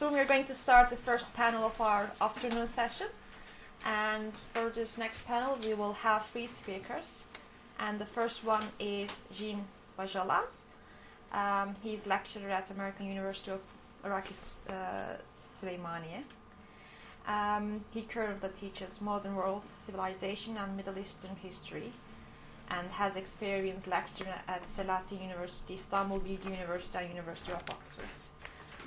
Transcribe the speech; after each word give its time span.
soon 0.00 0.14
we're 0.14 0.24
going 0.24 0.46
to 0.46 0.54
start 0.54 0.88
the 0.88 0.96
first 0.96 1.34
panel 1.34 1.66
of 1.66 1.78
our 1.78 2.10
afternoon 2.22 2.66
session. 2.66 3.08
And 3.84 4.32
for 4.54 4.70
this 4.70 4.96
next 4.96 5.26
panel, 5.26 5.58
we 5.62 5.74
will 5.74 5.92
have 5.92 6.24
three 6.32 6.46
speakers. 6.46 7.26
And 7.78 7.98
the 7.98 8.06
first 8.06 8.42
one 8.42 8.68
is 8.78 9.10
Jean 9.30 9.62
Bajala. 9.98 10.40
Um, 11.34 11.76
he's 11.82 12.06
lecturer 12.06 12.48
at 12.48 12.70
American 12.70 13.08
University 13.08 13.50
of 13.50 13.60
Iraqi 14.02 14.34
uh, 14.70 14.72
Süleymaniye. 15.60 16.22
Um, 17.28 17.84
he 17.90 18.00
currently 18.00 18.48
teaches 18.58 19.02
modern 19.02 19.34
world 19.36 19.60
civilization 19.84 20.56
and 20.56 20.78
Middle 20.78 20.98
Eastern 20.98 21.36
history 21.42 21.92
and 22.70 22.88
has 22.88 23.16
experience 23.16 23.86
lecturing 23.86 24.32
at 24.48 24.62
Salahaddin 24.74 25.20
University, 25.20 25.74
Istanbul 25.74 26.20
Bilgi 26.20 26.52
University, 26.58 26.98
and 26.98 27.10
University 27.10 27.52
of 27.52 27.60
Oxford. 27.68 28.29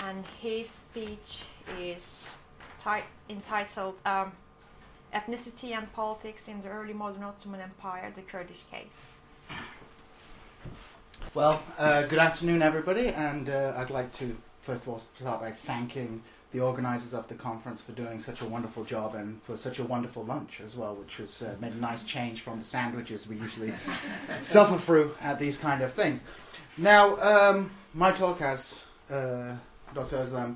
And 0.10 0.26
his 0.42 0.70
speech 0.70 1.44
is 1.80 2.28
ti- 2.84 3.06
entitled 3.30 3.96
um, 4.06 4.32
Ethnicity 5.14 5.72
and 5.78 5.92
Politics 5.94 6.48
in 6.48 6.62
the 6.62 6.70
Early 6.70 6.94
Modern 6.94 7.24
Ottoman 7.24 7.62
Empire, 7.62 8.12
the 8.14 8.22
Kurdish 8.22 8.64
Case. 8.70 9.58
Well, 11.34 11.64
uh, 11.78 12.04
good 12.04 12.20
afternoon, 12.20 12.62
everybody, 12.62 13.10
and 13.10 13.50
uh, 13.50 13.74
I'd 13.78 13.90
like 13.90 14.12
to 14.14 14.36
first 14.64 14.84
of 14.84 14.90
all 14.90 15.00
start 15.00 15.42
by 15.42 15.52
thanking 15.52 16.22
the 16.52 16.60
organisers 16.60 17.14
of 17.14 17.28
the 17.28 17.36
conference 17.36 17.82
for 17.82 17.92
doing 17.94 18.22
such 18.22 18.42
a 18.42 18.46
wonderful 18.46 18.84
job 18.84 19.16
and 19.16 19.42
for 19.42 19.58
such 19.58 19.80
a 19.80 19.84
wonderful 19.84 20.24
lunch 20.24 20.62
as 20.64 20.76
well, 20.76 20.96
which 20.96 21.18
has 21.18 21.42
uh, 21.42 21.56
made 21.60 21.74
a 21.74 21.78
nice 21.78 22.04
change 22.04 22.42
from 22.42 22.60
the 22.60 22.66
sandwiches 22.66 23.28
we 23.28 23.36
usually 23.38 23.74
suffer 24.42 24.78
through 24.78 25.16
at 25.22 25.40
these 25.40 25.58
kind 25.58 25.82
of 25.82 25.94
things. 25.94 26.24
Now, 26.78 27.18
um, 27.18 27.72
my 27.94 28.12
talk, 28.12 28.42
as 28.42 28.84
uh, 29.10 29.56
Dr. 29.94 30.18
Özlem 30.18 30.56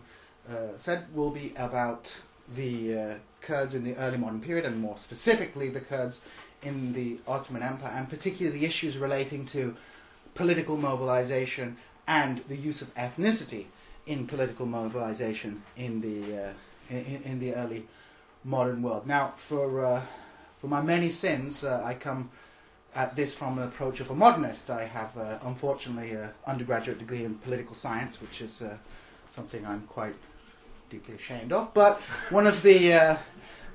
uh, 0.49 0.77
said, 0.77 1.05
will 1.13 1.31
be 1.31 1.53
about 1.57 2.15
the 2.55 2.97
uh, 2.97 3.15
Kurds 3.41 3.73
in 3.73 3.83
the 3.83 3.95
early 3.95 4.17
modern 4.17 4.41
period, 4.41 4.65
and 4.65 4.79
more 4.79 4.97
specifically, 4.99 5.69
the 5.69 5.81
Kurds 5.81 6.21
in 6.63 6.93
the 6.93 7.19
Ottoman 7.27 7.61
Empire, 7.61 7.91
and 7.93 8.09
particularly 8.09 8.59
the 8.59 8.65
issues 8.65 8.97
relating 8.97 9.45
to 9.47 9.75
political 10.33 10.77
mobilization 10.77 11.77
and 12.07 12.43
the 12.47 12.55
use 12.55 12.81
of 12.81 12.93
ethnicity 12.95 13.65
in 14.05 14.25
political 14.25 14.65
mobilization 14.65 15.61
in 15.75 16.01
the 16.01 16.47
uh, 16.47 16.53
in, 16.89 17.21
in, 17.25 17.39
the 17.39 17.53
early 17.53 17.85
modern 18.43 18.81
world. 18.81 19.05
Now, 19.05 19.33
for 19.35 19.85
uh, 19.85 20.01
for 20.59 20.67
my 20.67 20.81
many 20.81 21.09
sins, 21.09 21.63
uh, 21.63 21.81
I 21.83 21.93
come 21.93 22.29
at 22.95 23.15
this 23.15 23.33
from 23.33 23.57
an 23.57 23.65
approach 23.67 23.99
of 23.99 24.09
a 24.09 24.15
modernist. 24.15 24.69
I 24.69 24.85
have, 24.85 25.15
uh, 25.17 25.37
unfortunately, 25.43 26.11
an 26.11 26.29
undergraduate 26.47 26.97
degree 26.99 27.25
in 27.25 27.35
political 27.35 27.75
science, 27.75 28.19
which 28.21 28.41
is 28.41 28.63
something 29.37 29.65
I'm 29.65 29.85
quite 29.99 30.15
deeply 30.89 31.15
ashamed 31.21 31.51
of. 31.53 31.63
But 31.73 31.93
one 32.37 32.47
of 32.53 32.57
the 32.67 32.79
uh, 32.93 33.17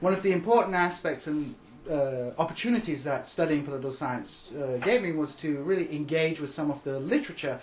one 0.00 0.14
of 0.18 0.22
the 0.22 0.32
important 0.32 0.74
aspects 0.74 1.26
and 1.26 1.54
opportunities 2.44 3.00
that 3.10 3.28
studying 3.36 3.62
political 3.64 3.92
science 3.92 4.52
gave 4.88 5.00
me 5.06 5.10
was 5.22 5.34
to 5.44 5.48
really 5.70 5.86
engage 6.00 6.38
with 6.42 6.50
some 6.58 6.68
of 6.74 6.78
the 6.84 6.96
literature 7.14 7.56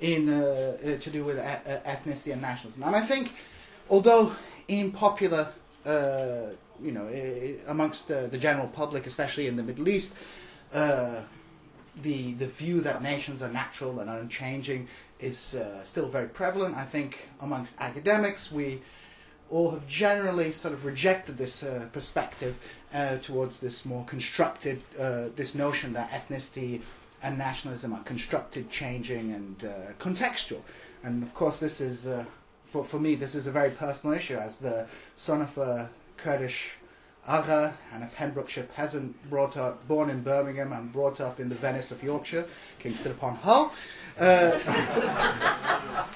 in 0.00 0.22
uh, 0.28 0.36
uh, 0.36 0.98
to 1.04 1.10
do 1.10 1.24
with 1.24 1.38
ethnicity 1.38 2.32
and 2.32 2.42
nationalism. 2.42 2.82
And 2.82 2.96
I 2.96 3.04
think, 3.12 3.32
although 3.88 4.32
in 4.68 4.92
popular, 4.92 5.52
uh, 5.84 6.50
you 6.80 6.92
know, 6.92 7.06
amongst 7.68 8.08
the 8.08 8.38
general 8.38 8.68
public, 8.68 9.06
especially 9.06 9.46
in 9.46 9.56
the 9.56 9.62
Middle 9.62 9.88
East, 9.88 10.14
the 12.02 12.34
the 12.34 12.46
view 12.46 12.80
that 12.82 13.02
nations 13.02 13.42
are 13.42 13.50
natural 13.50 14.00
and 14.00 14.10
unchanging 14.10 14.88
is 15.20 15.54
uh, 15.54 15.82
still 15.84 16.08
very 16.08 16.28
prevalent. 16.28 16.76
I 16.76 16.84
think 16.84 17.28
amongst 17.40 17.74
academics, 17.78 18.52
we 18.52 18.80
all 19.48 19.70
have 19.70 19.86
generally 19.86 20.52
sort 20.52 20.74
of 20.74 20.84
rejected 20.84 21.38
this 21.38 21.62
uh, 21.62 21.86
perspective 21.92 22.56
uh, 22.92 23.16
towards 23.18 23.60
this 23.60 23.84
more 23.84 24.04
constructed, 24.04 24.82
this 25.36 25.54
notion 25.54 25.92
that 25.92 26.10
ethnicity 26.10 26.82
and 27.22 27.38
nationalism 27.38 27.92
are 27.92 28.02
constructed, 28.04 28.70
changing, 28.70 29.32
and 29.32 29.64
uh, 29.64 29.92
contextual. 29.98 30.60
And 31.02 31.22
of 31.22 31.34
course, 31.34 31.58
this 31.58 31.80
is, 31.80 32.06
uh, 32.06 32.24
for, 32.64 32.84
for 32.84 32.98
me, 32.98 33.14
this 33.14 33.34
is 33.34 33.46
a 33.46 33.50
very 33.50 33.70
personal 33.70 34.16
issue 34.16 34.36
as 34.36 34.58
the 34.58 34.86
son 35.16 35.42
of 35.42 35.56
a 35.58 35.90
Kurdish 36.16 36.72
Agha 37.26 37.74
and 37.92 38.04
a 38.04 38.06
Pembrokeshire 38.08 38.68
peasant 38.74 39.14
brought 39.28 39.56
up, 39.56 39.86
born 39.88 40.10
in 40.10 40.22
Birmingham 40.22 40.72
and 40.72 40.92
brought 40.92 41.20
up 41.20 41.40
in 41.40 41.48
the 41.48 41.54
Venice 41.54 41.90
of 41.90 42.02
Yorkshire, 42.02 42.46
Kingston 42.78 43.12
upon 43.12 43.36
Hull. 43.36 43.72
Uh, 44.18 44.58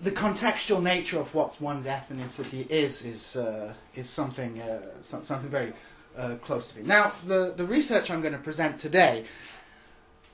the 0.00 0.12
contextual 0.12 0.82
nature 0.82 1.18
of 1.18 1.34
what 1.34 1.60
one's 1.60 1.86
ethnicity 1.86 2.68
is 2.70 3.04
is 3.04 3.36
uh, 3.36 3.72
is 3.94 4.08
something 4.08 4.60
uh, 4.60 4.80
so, 5.00 5.22
something 5.22 5.50
very 5.50 5.72
uh, 6.16 6.36
close 6.36 6.68
to 6.68 6.78
me. 6.78 6.82
Now, 6.84 7.12
the 7.26 7.54
the 7.56 7.64
research 7.64 8.10
I'm 8.10 8.20
going 8.20 8.34
to 8.34 8.38
present 8.40 8.78
today 8.80 9.24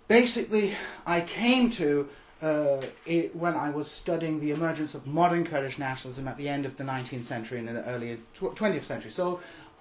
basically, 0.08 0.74
I 1.06 1.22
came 1.22 1.70
to 1.72 2.08
uh, 2.42 2.82
it 3.06 3.34
when 3.34 3.54
I 3.54 3.70
was 3.70 3.90
studying 3.90 4.40
the 4.40 4.50
emergence 4.50 4.94
of 4.94 5.06
modern 5.06 5.46
Kurdish 5.46 5.78
nationalism 5.78 6.28
at 6.28 6.36
the 6.36 6.48
end 6.48 6.66
of 6.66 6.76
the 6.76 6.84
19th 6.84 7.22
century 7.22 7.58
and 7.58 7.68
in 7.68 7.74
the 7.74 7.84
early 7.86 8.18
20th 8.38 8.84
century. 8.84 9.10
So, 9.10 9.40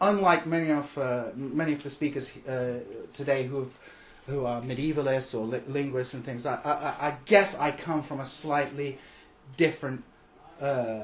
unlike 0.09 0.45
many 0.45 0.71
of 0.71 0.97
uh, 0.97 1.25
many 1.35 1.73
of 1.73 1.81
the 1.83 1.89
speakers 1.89 2.31
uh, 2.47 2.79
today 3.13 3.47
who've 3.47 3.75
who 4.27 4.45
are 4.45 4.61
medievalists 4.61 5.33
or 5.37 5.45
li- 5.45 5.61
linguists 5.67 6.13
and 6.13 6.23
things, 6.23 6.45
I, 6.45 6.55
I, 6.63 7.07
I, 7.09 7.17
guess 7.25 7.55
I 7.59 7.71
come 7.71 8.01
from 8.01 8.21
a 8.21 8.25
slightly 8.25 8.97
different 9.57 10.03
uh, 10.61 11.01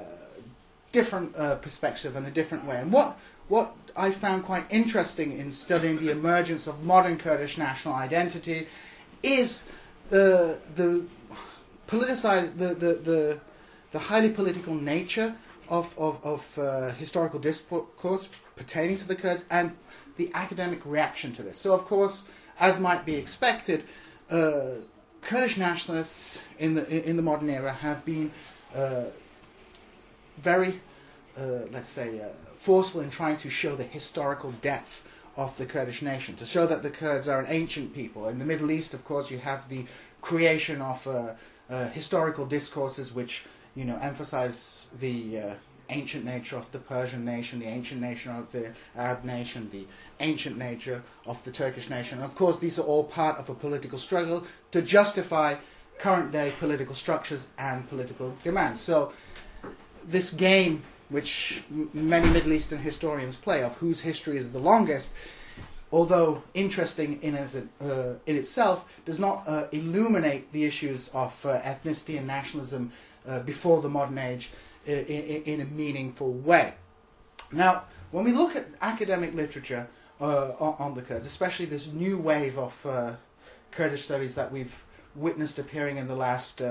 different 0.94 1.36
uh, 1.36 1.56
perspective 1.56 2.16
and 2.16 2.26
a 2.28 2.32
different 2.32 2.66
way. 2.66 2.78
And 2.78 2.92
what 2.92 3.18
what 3.48 3.74
I 3.96 4.12
found 4.12 4.46
quite 4.46 4.66
interesting 4.70 5.38
in 5.38 5.52
studying 5.52 5.98
the 6.00 6.12
emergence 6.12 6.68
of 6.68 6.84
modern 6.84 7.18
Kurdish 7.18 7.58
national 7.58 7.96
identity 7.96 8.68
is 9.24 9.64
the 10.10 10.58
the 10.76 11.04
politicized 11.88 12.58
the 12.58 12.74
the 12.76 12.94
the, 13.10 13.40
the 13.92 14.00
highly 14.00 14.30
political 14.30 14.76
nature 14.76 15.36
of 15.70 15.98
of, 15.98 16.20
of 16.24 16.60
uh, 16.60 16.92
historical 16.94 17.40
discourse 17.40 18.30
pertaining 18.56 18.98
to 18.98 19.08
the 19.08 19.16
Kurds 19.16 19.44
and 19.50 19.76
the 20.18 20.30
academic 20.34 20.82
reaction 20.86 21.32
to 21.34 21.44
this. 21.44 21.58
So, 21.58 21.74
of 21.74 21.86
course, 21.86 22.24
as 22.60 22.80
might 22.80 23.06
be 23.06 23.16
expected, 23.16 23.86
uh, 24.30 24.72
Kurdish 25.22 25.58
nationalists 25.58 26.42
in 26.58 26.76
the 26.76 27.10
in 27.10 27.16
the 27.16 27.24
modern 27.24 27.50
era 27.50 27.72
have 27.72 28.04
been 28.04 28.32
uh, 28.76 29.06
very, 30.38 30.80
uh, 31.38 31.66
let's 31.72 31.88
say, 31.88 32.20
uh, 32.20 32.28
forceful 32.58 33.02
in 33.02 33.10
trying 33.10 33.38
to 33.38 33.50
show 33.50 33.76
the 33.76 33.84
historical 33.84 34.52
depth 34.62 35.02
of 35.36 35.56
the 35.58 35.66
Kurdish 35.66 36.02
nation, 36.02 36.36
to 36.36 36.46
show 36.46 36.68
that 36.68 36.84
the 36.84 36.90
Kurds 36.90 37.28
are 37.28 37.40
an 37.40 37.46
ancient 37.48 37.94
people. 37.94 38.28
In 38.28 38.40
the 38.40 38.46
Middle 38.46 38.72
East, 38.72 38.94
of 38.94 39.06
course, 39.06 39.32
you 39.32 39.38
have 39.38 39.70
the 39.70 39.86
creation 40.22 40.82
of 40.82 41.08
uh, 41.08 41.34
historical 41.90 42.46
discourses 42.46 43.14
which, 43.14 43.46
you 43.76 43.86
know, 43.86 43.98
emphasize 44.02 44.88
the 45.00 45.40
uh, 45.40 45.54
ancient 45.90 46.24
nature 46.26 46.56
of 46.58 46.72
the 46.72 46.80
Persian 46.80 47.26
nation, 47.26 47.60
the 47.60 47.66
ancient 47.66 48.02
nature 48.02 48.32
of 48.32 48.52
the 48.52 48.74
Arab 48.96 49.24
nation, 49.24 49.70
the 49.72 49.86
ancient 50.20 50.58
nature 50.58 51.04
of 51.26 51.44
the 51.44 51.52
Turkish 51.52 51.90
nation. 51.90 52.20
And 52.20 52.26
of 52.26 52.36
course, 52.36 52.60
these 52.60 52.80
are 52.80 52.84
all 52.84 53.04
part 53.04 53.38
of 53.38 53.50
a 53.50 53.56
political 53.56 53.98
struggle 53.98 54.46
to 54.72 54.82
justify 54.82 55.56
current 56.00 56.32
day 56.32 56.54
political 56.60 56.96
structures 56.96 57.48
and 57.58 57.88
political 57.90 58.34
demands. 58.44 58.82
So, 58.82 59.12
this 60.06 60.32
game 60.32 60.84
which 61.10 61.64
m- 61.72 61.90
many 61.94 62.30
Middle 62.30 62.54
Eastern 62.54 62.80
historians 62.80 63.36
play 63.36 63.64
of 63.64 63.74
whose 63.76 64.00
history 64.00 64.38
is 64.38 64.52
the 64.52 64.60
longest, 64.60 65.12
although 65.92 66.42
interesting 66.54 67.22
in, 67.24 67.36
as 67.36 67.56
uh, 67.56 68.14
in 68.28 68.36
itself, 68.36 68.86
does 69.06 69.20
not 69.20 69.44
uh, 69.48 69.66
illuminate 69.72 70.52
the 70.52 70.64
issues 70.66 71.10
of 71.10 71.34
uh, 71.46 71.60
ethnicity 71.62 72.18
and 72.18 72.28
nationalism 72.28 72.92
uh, 73.28 73.40
before 73.40 73.82
the 73.82 73.90
modern 73.90 74.18
age 74.18 74.52
uh, 74.88 74.92
in, 74.92 75.44
in, 75.44 75.62
a 75.62 75.66
meaningful 75.66 76.34
way. 76.34 76.74
Now, 77.52 77.84
when 78.12 78.26
we 78.26 78.32
look 78.32 78.56
at 78.56 78.68
academic 78.82 79.34
literature 79.34 79.88
uh, 80.22 80.52
on 80.60 80.96
the 80.96 81.02
Kurds, 81.02 81.28
especially 81.28 81.66
this 81.66 81.88
new 81.88 82.18
wave 82.18 82.58
of 82.58 83.18
Kurdish 83.72 84.04
studies 84.04 84.36
that 84.36 84.52
we've 84.52 84.74
witnessed 85.16 85.60
appearing 85.60 85.98
in 85.98 86.08
the 86.08 86.16
last 86.16 86.62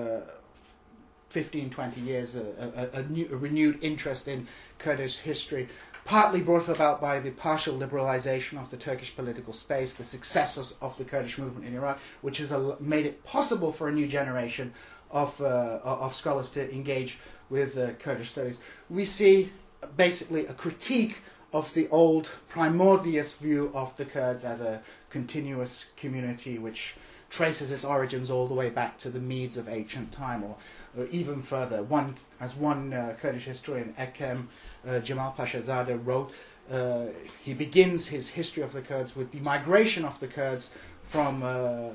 15, 1.30 1.70
20 1.70 2.00
years, 2.00 2.36
a, 2.36 2.90
a, 2.94 3.00
a, 3.00 3.02
new, 3.04 3.28
a, 3.30 3.36
renewed 3.36 3.78
interest 3.82 4.28
in 4.28 4.46
Kurdish 4.78 5.18
history, 5.18 5.68
partly 6.04 6.40
brought 6.40 6.68
about 6.68 7.00
by 7.00 7.20
the 7.20 7.30
partial 7.32 7.78
liberalization 7.78 8.60
of 8.60 8.70
the 8.70 8.76
Turkish 8.78 9.14
political 9.14 9.52
space, 9.52 9.92
the 9.92 10.04
success 10.04 10.56
of, 10.56 10.72
of 10.80 10.96
the 10.96 11.04
Kurdish 11.04 11.36
movement 11.36 11.66
in 11.66 11.74
Iraq, 11.74 11.98
which 12.22 12.38
has 12.38 12.52
made 12.80 13.04
it 13.04 13.22
possible 13.24 13.72
for 13.72 13.88
a 13.88 13.92
new 13.92 14.06
generation 14.06 14.72
of, 15.10 15.40
uh, 15.40 15.80
of 15.84 16.14
scholars 16.14 16.48
to 16.50 16.72
engage 16.72 17.18
with 17.50 17.76
uh, 17.78 17.92
Kurdish 17.94 18.30
studies. 18.30 18.58
We 18.90 19.04
see 19.04 19.50
basically 19.96 20.46
a 20.46 20.52
critique 20.52 21.18
of 21.52 21.72
the 21.74 21.88
old 21.88 22.30
primordialist 22.50 23.38
view 23.38 23.70
of 23.74 23.96
the 23.96 24.04
Kurds 24.04 24.44
as 24.44 24.60
a 24.60 24.82
continuous 25.10 25.86
community 25.96 26.58
which 26.58 26.94
traces 27.30 27.70
its 27.70 27.84
origins 27.84 28.30
all 28.30 28.46
the 28.46 28.54
way 28.54 28.70
back 28.70 28.98
to 28.98 29.10
the 29.10 29.20
Medes 29.20 29.56
of 29.56 29.68
ancient 29.68 30.12
time, 30.12 30.42
or, 30.42 30.56
or 30.96 31.06
even 31.06 31.42
further. 31.42 31.82
One, 31.82 32.16
as 32.40 32.54
one 32.54 32.92
uh, 32.92 33.16
Kurdish 33.20 33.44
historian, 33.44 33.94
Ekem 33.98 34.46
uh, 34.86 34.98
Jamal 35.00 35.34
Pashazadeh, 35.36 36.00
wrote, 36.04 36.32
uh, 36.70 37.06
he 37.42 37.54
begins 37.54 38.06
his 38.06 38.28
history 38.28 38.62
of 38.62 38.72
the 38.72 38.82
Kurds 38.82 39.16
with 39.16 39.30
the 39.30 39.40
migration 39.40 40.04
of 40.04 40.18
the 40.20 40.26
Kurds 40.26 40.70
from 41.02 41.42
uh, 41.42 41.90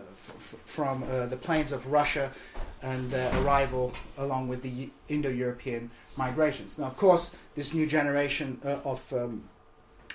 from 0.65 1.03
uh, 1.03 1.25
the 1.27 1.37
plains 1.37 1.71
of 1.71 1.87
Russia 1.87 2.31
and 2.81 3.09
their 3.11 3.31
arrival 3.41 3.93
along 4.17 4.47
with 4.47 4.61
the 4.61 4.89
Indo-European 5.09 5.89
migrations. 6.15 6.77
Now, 6.77 6.85
of 6.85 6.97
course, 6.97 7.35
this 7.55 7.73
new 7.73 7.87
generation 7.87 8.59
uh, 8.63 8.79
of 8.83 9.01
um, 9.13 9.43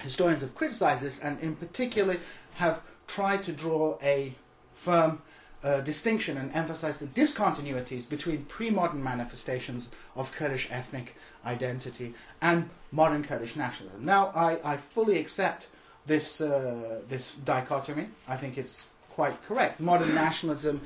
historians 0.01 0.43
have 0.43 0.55
criticized 0.55 1.03
this, 1.03 1.19
and 1.21 1.41
in 1.41 1.57
particular 1.57 2.17
have 2.55 2.83
tried 3.07 3.43
to 3.45 3.53
draw 3.53 3.99
a 4.03 4.35
firm 4.75 5.23
uh, 5.65 5.81
distinction 5.81 6.37
and 6.37 6.55
emphasize 6.55 6.99
the 6.99 7.07
discontinuities 7.07 8.09
between 8.09 8.45
pre-modern 8.45 9.03
manifestations 9.03 9.89
of 10.15 10.31
Kurdish 10.33 10.69
ethnic 10.71 11.17
identity 11.45 12.15
and 12.41 12.71
modern 12.93 13.25
Kurdish 13.25 13.57
nationalism. 13.57 14.05
Now, 14.05 14.29
I, 14.37 14.73
I 14.73 14.77
fully 14.77 15.19
accept 15.19 15.67
this 16.07 16.41
uh, 16.41 17.01
this 17.09 17.33
dichotomy. 17.45 18.09
I 18.29 18.37
think 18.37 18.57
it's 18.57 18.87
quite 19.19 19.43
correct. 19.49 19.81
Modern 19.81 20.15
nationalism 20.15 20.81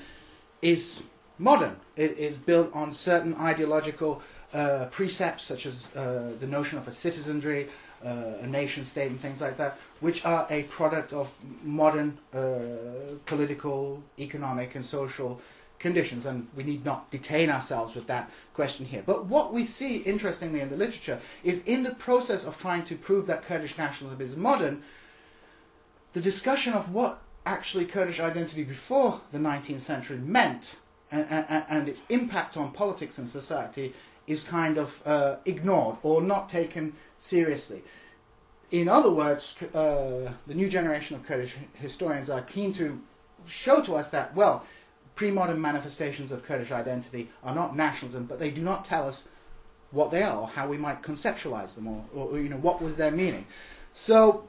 is 0.63 1.03
modern. 1.37 1.77
It 1.97 2.13
is 2.17 2.39
built 2.39 2.71
on 2.73 2.95
certain 2.95 3.35
ideological 3.35 4.23
uh, 4.55 4.87
precepts, 4.91 5.45
such 5.45 5.67
as 5.67 5.87
uh, 5.95 6.31
the 6.41 6.47
notion 6.47 6.79
of 6.79 6.89
a 6.89 6.93
citizenry, 6.93 7.69
uh, 8.03 8.41
a 8.41 8.47
nation 8.47 8.85
state, 8.85 9.11
and 9.11 9.21
things 9.21 9.43
like 9.43 9.59
that, 9.59 9.77
which 10.01 10.25
are 10.25 10.47
a 10.49 10.63
product 10.79 11.13
of 11.13 11.31
modern 11.63 12.17
uh, 12.33 13.19
political, 13.27 14.03
economic, 14.19 14.77
and 14.77 14.87
social 14.87 15.39
conditions. 15.79 16.25
And 16.25 16.49
we 16.57 16.63
need 16.63 16.87
not 16.87 17.11
detain 17.11 17.51
ourselves 17.51 17.95
with 17.95 18.07
that 18.07 18.31
question 18.55 18.87
here. 18.87 19.03
But 19.05 19.27
what 19.27 19.53
we 19.53 19.67
see, 19.67 19.99
interestingly, 19.99 20.61
in 20.63 20.71
the 20.71 20.79
literature 20.79 21.21
is 21.45 21.63
in 21.65 21.83
the 21.83 21.95
process 21.97 22.47
of 22.47 22.57
trying 22.57 22.85
to 22.85 22.95
prove 22.97 23.27
that 23.27 23.45
Kurdish 23.45 23.77
nationalism 23.77 24.23
is 24.23 24.37
modern, 24.37 24.83
the 26.15 26.23
discussion 26.23 26.73
of 26.73 26.95
what 26.95 27.21
actually 27.47 27.87
Kurdish 27.87 28.21
identity 28.21 28.65
before 28.65 29.21
the 29.33 29.39
19th 29.39 29.81
century 29.81 30.19
meant 30.19 30.77
and, 31.11 31.27
and, 31.29 31.65
and 31.69 31.89
its 31.89 32.03
impact 32.09 32.57
on 32.57 32.73
politics 32.73 33.19
and 33.19 33.29
society 33.29 33.93
is 34.27 34.45
kind 34.45 34.79
of 34.79 35.03
uh, 35.07 35.37
ignored 35.45 35.97
or 36.03 36.23
not 36.23 36.49
taken 36.49 36.95
seriously. 37.19 37.83
In 38.71 38.89
other 38.89 39.11
words, 39.11 39.55
uh, 39.75 40.33
the 40.47 40.55
new 40.55 40.69
generation 40.69 41.17
of 41.17 41.27
Kurdish 41.27 41.55
historians 41.75 42.31
are 42.31 42.41
keen 42.43 42.73
to 42.75 42.99
show 43.47 43.83
to 43.83 43.95
us 43.97 44.09
that, 44.11 44.35
well, 44.35 44.65
pre-modern 45.15 45.61
manifestations 45.61 46.33
of 46.33 46.45
Kurdish 46.45 46.73
identity 46.73 47.29
are 47.43 47.55
not 47.55 47.77
nationalism, 47.77 48.25
but 48.25 48.39
they 48.39 48.51
do 48.51 48.63
not 48.63 48.85
tell 48.85 49.07
us 49.07 49.25
what 49.91 50.11
they 50.11 50.23
are 50.23 50.39
or 50.39 50.49
how 50.49 50.67
we 50.67 50.79
might 50.79 51.03
conceptualize 51.03 51.75
them 51.75 51.87
or, 51.87 52.05
or 52.15 52.41
you 52.41 52.49
know 52.49 52.57
what 52.57 52.81
was 52.81 52.97
their 52.97 53.11
meaning. 53.11 53.45
So, 53.93 54.45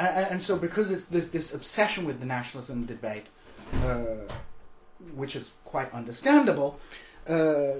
and 0.00 0.40
so 0.40 0.56
because 0.56 0.90
it's 0.90 1.04
this, 1.06 1.26
this, 1.26 1.52
obsession 1.54 2.06
with 2.06 2.20
the 2.20 2.26
nationalism 2.26 2.86
debate, 2.86 3.26
uh, 3.84 4.16
which 5.14 5.36
is 5.36 5.52
quite 5.64 5.92
understandable, 5.92 6.80
uh, 7.28 7.74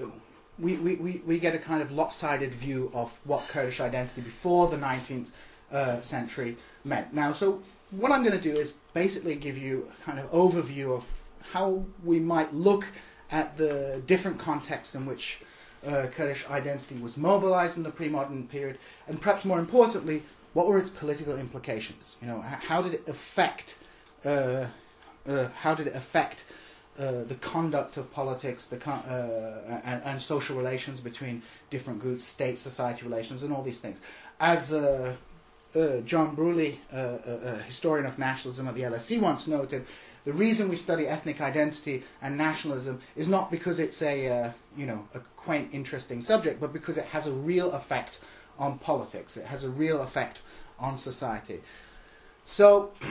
we, 0.59 0.75
we, 0.75 1.21
we 1.25 1.39
get 1.39 1.55
a 1.55 1.57
kind 1.57 1.81
of 1.81 1.91
lopsided 1.91 2.53
view 2.53 2.91
of 2.93 3.19
what 3.23 3.47
Kurdish 3.47 3.79
identity 3.79 4.21
before 4.21 4.67
the 4.67 4.77
19th 4.77 5.29
uh, 5.71 5.99
century 6.01 6.57
meant. 6.83 7.13
Now, 7.13 7.31
so 7.31 7.61
what 7.91 8.11
I'm 8.11 8.23
going 8.23 8.39
to 8.39 8.53
do 8.53 8.57
is 8.57 8.73
basically 8.93 9.35
give 9.35 9.57
you 9.57 9.89
a 9.99 10.03
kind 10.03 10.19
of 10.19 10.29
overview 10.31 10.95
of 10.95 11.07
how 11.51 11.83
we 12.03 12.19
might 12.19 12.53
look 12.53 12.85
at 13.31 13.57
the 13.57 14.01
different 14.05 14.37
contexts 14.37 14.93
in 14.93 15.05
which 15.05 15.39
uh, 15.85 16.07
Kurdish 16.07 16.45
identity 16.49 16.95
was 16.97 17.17
mobilized 17.17 17.77
in 17.77 17.83
the 17.83 17.89
pre-modern 17.89 18.47
period, 18.47 18.77
and 19.07 19.19
perhaps 19.19 19.45
more 19.45 19.57
importantly, 19.57 20.21
what 20.53 20.67
were 20.67 20.77
its 20.77 20.89
political 20.89 21.37
implications? 21.37 22.15
You 22.21 22.27
know, 22.27 22.41
how 22.41 22.81
did 22.81 22.93
it 22.93 23.07
affect? 23.07 23.75
Uh, 24.25 24.65
uh, 25.27 25.47
how 25.59 25.75
did 25.75 25.87
it 25.87 25.95
affect 25.95 26.45
uh, 26.99 27.23
the 27.23 27.35
conduct 27.35 27.97
of 27.97 28.11
politics, 28.11 28.65
the 28.65 28.77
con- 28.77 29.03
uh, 29.05 29.81
and, 29.85 30.03
and, 30.03 30.21
social 30.21 30.57
relations 30.57 30.99
between 30.99 31.41
different 31.69 31.99
groups, 31.99 32.23
state 32.23 32.59
society 32.59 33.03
relations, 33.03 33.43
and 33.43 33.53
all 33.53 33.63
these 33.63 33.79
things. 33.79 33.99
As 34.39 34.73
uh, 34.73 35.15
uh 35.73 35.97
John 36.01 36.35
Breuilly, 36.35 36.79
a 36.91 37.57
historian 37.65 38.05
of 38.05 38.19
nationalism 38.19 38.67
at 38.67 38.75
the 38.75 38.81
LSE, 38.81 39.21
once 39.21 39.47
noted, 39.47 39.85
the 40.25 40.33
reason 40.33 40.67
we 40.67 40.75
study 40.75 41.07
ethnic 41.07 41.39
identity 41.39 42.03
and 42.21 42.37
nationalism 42.37 42.99
is 43.15 43.27
not 43.27 43.49
because 43.49 43.79
it's 43.79 44.01
a 44.01 44.53
you 44.75 44.85
know 44.85 45.07
a 45.15 45.19
quaint, 45.37 45.69
interesting 45.71 46.21
subject, 46.21 46.59
but 46.59 46.73
because 46.73 46.97
it 46.97 47.05
has 47.05 47.25
a 47.25 47.31
real 47.31 47.71
effect 47.71 48.19
on 48.57 48.79
politics. 48.79 49.37
It 49.37 49.45
has 49.45 49.63
a 49.63 49.69
real 49.69 50.01
effect 50.01 50.41
on 50.79 50.97
society. 50.97 51.61
So. 52.45 52.91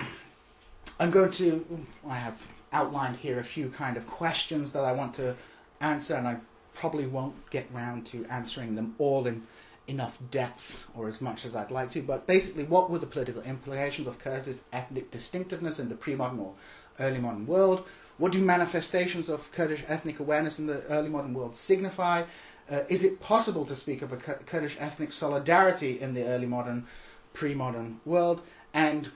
I'm 1.01 1.11
going 1.11 1.33
to. 1.33 1.65
I 2.07 2.17
have 2.17 2.37
outlined 2.73 3.17
here 3.17 3.39
a 3.39 3.45
few 3.45 3.71
kind 3.71 3.97
of 3.97 4.07
questions 4.07 4.71
that 4.73 4.85
I 4.85 4.93
want 4.93 5.15
to 5.15 5.35
answer, 5.81 6.15
and 6.15 6.29
I 6.29 6.37
probably 6.75 7.07
won't 7.07 7.35
get 7.51 7.67
round 7.73 8.07
to 8.09 8.27
answering 8.27 8.75
them 8.75 8.95
all 8.99 9.27
in 9.27 9.47
enough 9.89 10.19
depth 10.31 10.87
or 10.95 11.09
as 11.09 11.23
much 11.23 11.47
as 11.47 11.57
I'd 11.57 11.71
like 11.71 11.91
to. 11.93 12.03
But 12.03 12.27
basically, 12.27 12.65
what 12.65 12.91
were 12.91 12.99
the 12.99 13.07
political 13.07 13.43
implications 13.43 14.09
of 14.09 14.19
Kurdish 14.19 14.59
ethnic 14.75 15.11
distinctiveness 15.11 15.79
in 15.79 15.89
the 15.89 15.95
pre-modern 15.95 16.39
or 16.39 16.55
early 16.99 17.19
modern 17.19 17.47
world? 17.47 17.87
What 18.19 18.33
do 18.33 18.41
manifestations 18.41 19.31
of 19.31 19.51
Kurdish 19.53 19.83
ethnic 19.89 20.21
awareness 20.21 20.59
in 20.59 20.67
the 20.67 20.83
early 20.83 21.09
modern 21.09 21.33
world 21.33 21.57
signify? 21.57 22.25
Uh, 22.71 22.85
is 22.89 23.03
it 23.03 23.21
possible 23.21 23.65
to 23.65 23.75
speak 23.75 24.01
of 24.03 24.13
a 24.13 24.17
Kurdish 24.17 24.77
ethnic 24.79 25.13
solidarity 25.13 26.01
in 26.01 26.15
the 26.15 26.25
early 26.25 26.47
modern, 26.47 26.87
pre-modern 27.35 28.01
world? 28.05 28.43
And 28.73 29.11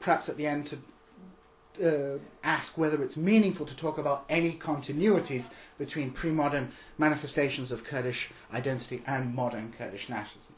perhaps 0.00 0.28
at 0.28 0.36
the 0.36 0.46
end 0.46 0.66
to 0.68 0.78
uh, 1.84 2.18
ask 2.42 2.78
whether 2.78 3.02
it's 3.02 3.16
meaningful 3.16 3.66
to 3.66 3.76
talk 3.76 3.98
about 3.98 4.24
any 4.28 4.52
continuities 4.52 5.48
between 5.78 6.10
pre-modern 6.10 6.72
manifestations 6.96 7.70
of 7.70 7.84
Kurdish 7.84 8.30
identity 8.52 9.02
and 9.06 9.34
modern 9.34 9.72
Kurdish 9.76 10.08
nationalism. 10.08 10.54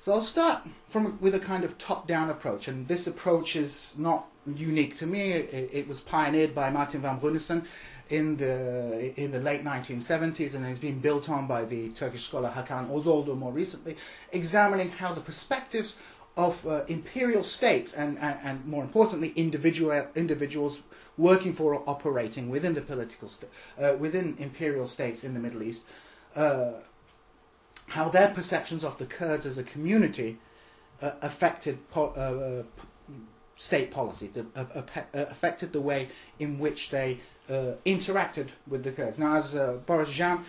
So 0.00 0.12
I'll 0.12 0.20
start 0.20 0.62
from 0.86 1.18
with 1.20 1.34
a 1.34 1.40
kind 1.40 1.64
of 1.64 1.76
top-down 1.76 2.30
approach, 2.30 2.68
and 2.68 2.86
this 2.86 3.06
approach 3.06 3.56
is 3.56 3.94
not 3.98 4.26
unique 4.46 4.96
to 4.98 5.06
me. 5.06 5.32
It, 5.32 5.70
it 5.72 5.88
was 5.88 5.98
pioneered 5.98 6.54
by 6.54 6.70
Martin 6.70 7.02
van 7.02 7.18
Bruinessen 7.18 7.66
in 8.08 8.36
the 8.36 9.12
in 9.20 9.32
the 9.32 9.40
late 9.40 9.64
1970s, 9.64 10.54
and 10.54 10.64
has 10.64 10.78
been 10.78 11.00
built 11.00 11.28
on 11.28 11.46
by 11.46 11.64
the 11.64 11.90
Turkish 11.90 12.24
scholar 12.24 12.50
Hakan 12.50 12.88
Özoğlu 12.88 13.36
more 13.36 13.52
recently, 13.52 13.96
examining 14.32 14.90
how 14.90 15.12
the 15.12 15.20
perspectives 15.20 15.94
of 16.36 16.64
uh, 16.66 16.84
imperial 16.86 17.42
states 17.42 17.92
and, 17.94 18.16
and, 18.20 18.38
and, 18.44 18.64
more 18.64 18.84
importantly, 18.84 19.32
individual, 19.34 20.06
individuals 20.14 20.80
working 21.16 21.52
for 21.52 21.74
or 21.74 21.82
operating 21.88 22.48
within 22.48 22.74
the 22.74 22.80
political 22.80 23.28
uh, 23.80 23.96
within 23.98 24.36
imperial 24.38 24.86
states 24.86 25.24
in 25.24 25.34
the 25.34 25.40
Middle 25.40 25.64
East, 25.64 25.84
uh, 26.36 26.74
how 27.88 28.08
their 28.08 28.28
perceptions 28.28 28.84
of 28.84 28.98
the 28.98 29.06
Kurds 29.06 29.46
as 29.46 29.58
a 29.58 29.62
community 29.62 30.38
uh, 31.02 31.12
affected 31.22 31.78
po- 31.90 32.12
uh, 32.16 32.60
uh, 32.60 33.14
state 33.56 33.90
policy, 33.90 34.28
the, 34.28 34.46
affected 35.14 35.72
the 35.72 35.80
way 35.80 36.08
in 36.38 36.58
which 36.58 36.90
they 36.90 37.18
interacted 37.48 38.48
with 38.68 38.84
the 38.84 38.92
Kurds. 38.92 39.18
Now, 39.18 39.36
as 39.36 39.54
Boris 39.86 40.10
Djam 40.10 40.44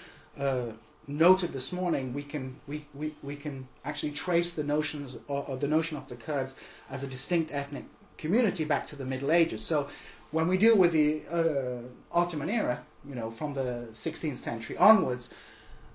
noted 1.07 1.53
this 1.53 1.71
morning, 1.71 2.13
we 2.13 2.23
can 2.23 2.59
we, 2.67 2.85
we, 2.93 3.15
we 3.23 3.35
can 3.35 3.67
actually 3.83 4.11
trace 4.11 4.53
the 4.53 4.63
notions 4.63 5.17
or, 5.27 5.57
the 5.57 5.67
notion 5.67 5.97
of 5.97 6.07
the 6.07 6.15
Kurds 6.15 6.55
as 6.89 7.03
a 7.03 7.07
distinct 7.07 7.51
ethnic 7.51 7.85
community 8.17 8.63
back 8.63 8.85
to 8.87 8.95
the 8.95 9.05
Middle 9.05 9.31
Ages. 9.31 9.63
So 9.63 9.87
when 10.31 10.47
we 10.47 10.57
deal 10.57 10.77
with 10.77 10.91
the 10.91 11.21
uh, 11.31 11.81
Ottoman 12.11 12.49
era, 12.49 12.83
you 13.07 13.15
know, 13.15 13.31
from 13.31 13.53
the 13.53 13.87
16th 13.91 14.37
century 14.37 14.77
onwards, 14.77 15.29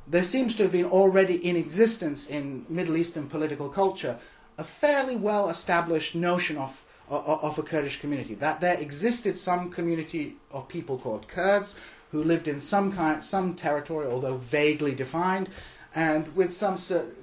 there 0.07 0.25
seems 0.25 0.55
to 0.57 0.65
have 0.65 0.73
been 0.73 0.85
already 0.85 1.37
in 1.37 1.57
existence 1.57 2.27
in 2.27 2.67
Middle 2.69 2.97
Eastern 2.97 3.29
political 3.29 3.69
culture 3.69 4.19
a 4.59 4.65
fairly 4.65 5.17
well 5.17 5.49
established 5.49 6.15
notion 6.15 6.57
of 6.57 6.81
of 7.09 7.59
a 7.59 7.63
Kurdish 7.63 8.01
community 8.01 8.35
that 8.35 8.61
there 8.63 8.79
existed 8.79 9.37
some 9.37 9.71
community 9.71 10.37
of 10.51 10.67
people 10.69 10.97
called 10.97 11.29
Kurds 11.29 11.75
who 12.11 12.23
lived 12.23 12.49
in 12.49 12.61
some 12.61 12.93
kind, 12.93 13.23
some 13.25 13.55
territory, 13.55 14.07
although 14.07 14.37
vaguely 14.37 14.95
defined, 14.95 15.49
and 15.95 16.35
with 16.37 16.53
some 16.53 16.79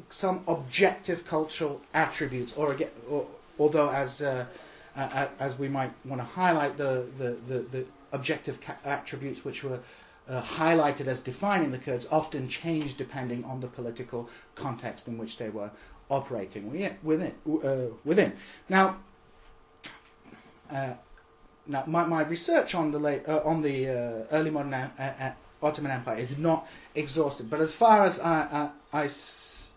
some 0.10 0.44
objective 0.48 1.26
cultural 1.26 1.82
attributes, 1.94 2.54
or, 2.58 2.78
or 3.10 3.26
although 3.58 3.90
as 3.90 4.22
uh, 4.22 4.46
uh, 4.96 5.28
as 5.40 5.58
we 5.58 5.68
might 5.68 5.92
want 6.06 6.22
to 6.22 6.28
highlight 6.28 6.78
the 6.78 7.08
the, 7.18 7.38
the, 7.48 7.60
the 7.72 7.86
objective 8.12 8.60
attributes 8.84 9.46
which 9.46 9.64
were 9.64 9.80
uh, 10.30 10.42
highlighted 10.42 11.08
as 11.08 11.22
defining 11.22 11.72
the 11.72 11.78
Kurds 11.78 12.08
often 12.12 12.48
changed 12.48 12.98
depending 12.98 13.44
on 13.46 13.60
the 13.60 13.68
political 13.68 14.30
context 14.56 15.08
in 15.08 15.18
which 15.18 15.38
they 15.38 15.50
were 15.50 15.72
operating 16.10 16.70
within. 17.04 17.34
Uh, 17.63 17.94
within. 18.04 18.34
Now, 18.70 18.98
uh, 20.70 20.94
now, 21.68 21.84
my, 21.86 22.06
my 22.06 22.24
research 22.24 22.75
on 22.75 22.92
the 22.92 23.00
late 23.00 23.28
uh, 23.28 23.42
on 23.46 23.62
the 23.62 23.88
uh, 23.88 24.25
early 24.32 24.50
modern 24.50 24.74
Ottoman 25.62 25.92
Empire 25.92 26.18
is 26.18 26.38
not 26.38 26.68
exhaustive, 26.96 27.50
but 27.50 27.62
as 27.62 27.74
far 27.74 28.04
as 28.04 28.20
I, 28.20 28.70
I, 28.94 29.10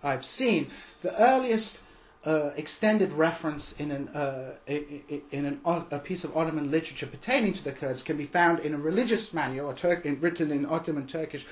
I 0.02 0.10
have 0.10 0.24
seen, 0.24 0.70
the 1.02 1.20
earliest 1.20 1.78
uh, 2.26 2.50
extended 2.56 3.12
reference 3.12 3.72
in 3.78 3.90
an 3.90 4.08
uh, 4.08 4.54
in 4.66 5.44
an, 5.44 5.60
a 5.64 5.98
piece 5.98 6.24
of 6.24 6.36
Ottoman 6.36 6.70
literature 6.70 7.06
pertaining 7.06 7.52
to 7.52 7.64
the 7.64 7.72
Kurds 7.72 8.02
can 8.02 8.16
be 8.16 8.26
found 8.26 8.60
in 8.60 8.74
a 8.74 8.78
religious 8.78 9.32
manual, 9.32 9.74
in, 10.04 10.20
written 10.20 10.50
in 10.50 10.64
Ottoman 10.66 11.06
Turkish, 11.06 11.44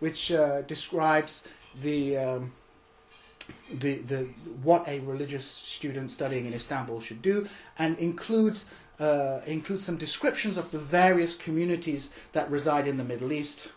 which 0.00 0.30
uh, 0.32 0.62
describes 0.62 1.42
the 1.82 2.16
um, 2.18 2.52
the, 3.72 3.94
the, 3.98 4.28
what 4.62 4.86
a 4.86 5.00
religious 5.00 5.46
student 5.46 6.10
studying 6.10 6.44
in 6.46 6.52
Istanbul 6.52 7.00
should 7.00 7.22
do, 7.22 7.48
and 7.78 7.98
includes 7.98 8.66
uh, 9.00 9.40
includes 9.46 9.84
some 9.84 9.96
descriptions 9.96 10.56
of 10.56 10.70
the 10.70 10.78
various 10.78 11.34
communities 11.34 12.10
that 12.32 12.50
reside 12.50 12.88
in 12.88 12.96
the 12.96 13.04
Middle 13.04 13.32
East, 13.32 13.70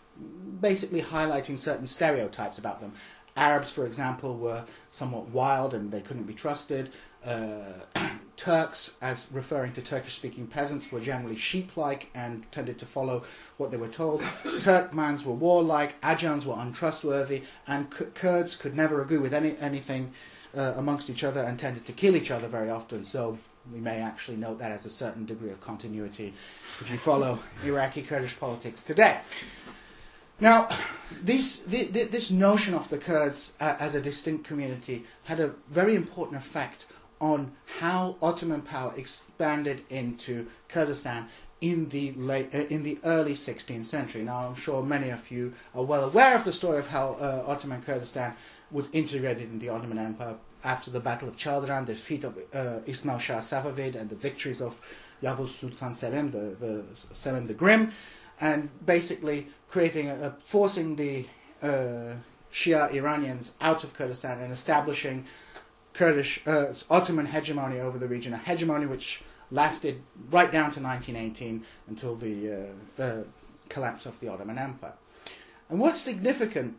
basically 0.60 1.00
highlighting 1.00 1.56
certain 1.58 1.86
stereotypes 1.86 2.58
about 2.58 2.80
them. 2.80 2.92
Arabs, 3.36 3.70
for 3.70 3.86
example, 3.86 4.36
were 4.36 4.64
somewhat 4.90 5.28
wild 5.28 5.74
and 5.74 5.90
they 5.90 6.00
couldn't 6.00 6.24
be 6.24 6.34
trusted. 6.34 6.90
Uh, 7.24 7.72
Turks, 8.36 8.90
as 9.00 9.28
referring 9.30 9.72
to 9.74 9.82
Turkish 9.82 10.14
speaking 10.14 10.46
peasants, 10.46 10.90
were 10.90 11.00
generally 11.00 11.36
sheep 11.36 11.76
like 11.76 12.08
and 12.14 12.50
tended 12.50 12.78
to 12.78 12.86
follow 12.86 13.22
what 13.56 13.70
they 13.70 13.76
were 13.76 13.88
told. 13.88 14.20
Turkmans 14.42 15.24
were 15.24 15.34
warlike, 15.34 16.00
Ajams 16.00 16.44
were 16.44 16.56
untrustworthy, 16.58 17.42
and 17.68 17.88
Kurds 17.90 18.56
could 18.56 18.74
never 18.74 19.00
agree 19.02 19.18
with 19.18 19.32
any, 19.32 19.56
anything 19.58 20.12
uh, 20.56 20.74
amongst 20.76 21.08
each 21.08 21.22
other 21.24 21.42
and 21.42 21.58
tended 21.58 21.84
to 21.86 21.92
kill 21.92 22.16
each 22.16 22.30
other 22.30 22.48
very 22.48 22.70
often. 22.70 23.04
So 23.04 23.38
we 23.72 23.78
may 23.78 24.00
actually 24.00 24.38
note 24.38 24.58
that 24.58 24.72
as 24.72 24.86
a 24.86 24.90
certain 24.90 25.24
degree 25.24 25.50
of 25.50 25.60
continuity 25.60 26.34
if 26.80 26.90
you 26.90 26.98
follow 26.98 27.38
Iraqi 27.64 28.02
Kurdish 28.02 28.38
politics 28.38 28.82
today. 28.82 29.20
Now, 30.42 30.68
this, 31.22 31.58
this 31.68 32.32
notion 32.32 32.74
of 32.74 32.88
the 32.88 32.98
Kurds 32.98 33.52
uh, 33.60 33.76
as 33.78 33.94
a 33.94 34.00
distinct 34.00 34.44
community 34.44 35.04
had 35.22 35.38
a 35.38 35.54
very 35.70 35.94
important 35.94 36.38
effect 36.38 36.86
on 37.20 37.52
how 37.78 38.16
Ottoman 38.20 38.62
power 38.62 38.92
expanded 38.96 39.84
into 39.88 40.48
Kurdistan 40.66 41.28
in 41.60 41.88
the 41.90 42.10
late, 42.14 42.52
uh, 42.52 42.64
in 42.70 42.82
the 42.82 42.98
early 43.04 43.34
16th 43.34 43.84
century. 43.84 44.24
Now, 44.24 44.48
I'm 44.48 44.56
sure 44.56 44.82
many 44.82 45.10
of 45.10 45.30
you 45.30 45.52
are 45.76 45.84
well 45.84 46.02
aware 46.02 46.34
of 46.34 46.42
the 46.42 46.52
story 46.52 46.80
of 46.80 46.88
how 46.88 47.12
uh, 47.20 47.44
Ottoman 47.46 47.80
Kurdistan 47.80 48.34
was 48.72 48.90
integrated 48.92 49.44
in 49.44 49.60
the 49.60 49.68
Ottoman 49.68 49.98
Empire 49.98 50.34
after 50.64 50.90
the 50.90 50.98
Battle 50.98 51.28
of 51.28 51.36
Chaldiran, 51.36 51.86
the 51.86 51.94
defeat 51.94 52.24
of 52.24 52.36
uh, 52.52 52.78
Ismail 52.84 53.18
Shah 53.18 53.38
Safavid, 53.38 53.94
and 53.94 54.10
the 54.10 54.16
victories 54.16 54.60
of 54.60 54.76
Yavuz 55.22 55.50
Sultan 55.50 55.92
Selim, 55.92 56.32
the, 56.32 56.56
the 56.58 56.84
Selim 57.12 57.46
the 57.46 57.54
Grim, 57.54 57.92
and 58.42 58.68
basically 58.84 59.46
creating, 59.70 60.10
a, 60.10 60.14
a 60.16 60.36
forcing 60.48 60.96
the 60.96 61.24
uh, 61.62 62.14
Shia 62.52 62.92
Iranians 62.92 63.52
out 63.60 63.84
of 63.84 63.94
Kurdistan 63.94 64.40
and 64.40 64.52
establishing 64.52 65.24
Kurdish 65.94 66.42
uh, 66.46 66.74
Ottoman 66.90 67.26
hegemony 67.26 67.78
over 67.78 67.98
the 67.98 68.08
region, 68.08 68.34
a 68.34 68.38
hegemony 68.38 68.86
which 68.86 69.22
lasted 69.50 70.02
right 70.30 70.50
down 70.50 70.72
to 70.72 70.80
1918 70.80 71.64
until 71.86 72.16
the 72.16 72.66
uh, 72.98 73.22
collapse 73.68 74.06
of 74.06 74.18
the 74.20 74.28
Ottoman 74.28 74.58
Empire. 74.58 74.94
And 75.70 75.78
what's 75.78 76.00
significant 76.00 76.76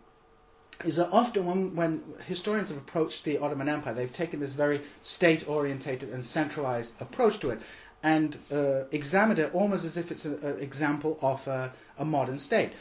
is 0.84 0.98
that 0.98 1.10
often 1.12 1.46
when, 1.46 1.75
when, 1.75 2.03
historians 2.25 2.70
have 2.70 2.77
approached 2.77 3.24
the 3.24 3.38
Ottoman 3.38 3.70
Empire, 3.70 3.93
they've 3.93 4.12
taken 4.12 4.39
this 4.39 4.53
very 4.53 4.82
state 5.01 5.48
orientated 5.48 6.10
and 6.10 6.25
centralized 6.25 7.00
approach 7.00 7.39
to 7.39 7.51
it 7.51 7.62
and 8.03 8.38
uh, 8.51 8.83
examined 8.91 9.39
it 9.39 9.53
almost 9.55 9.86
as 9.86 9.95
if 9.98 10.12
it's 10.12 10.25
an 10.25 10.57
example 10.60 11.17
of 11.22 11.45
a, 11.48 11.74
a, 11.98 12.05
modern 12.05 12.38
state. 12.38 12.74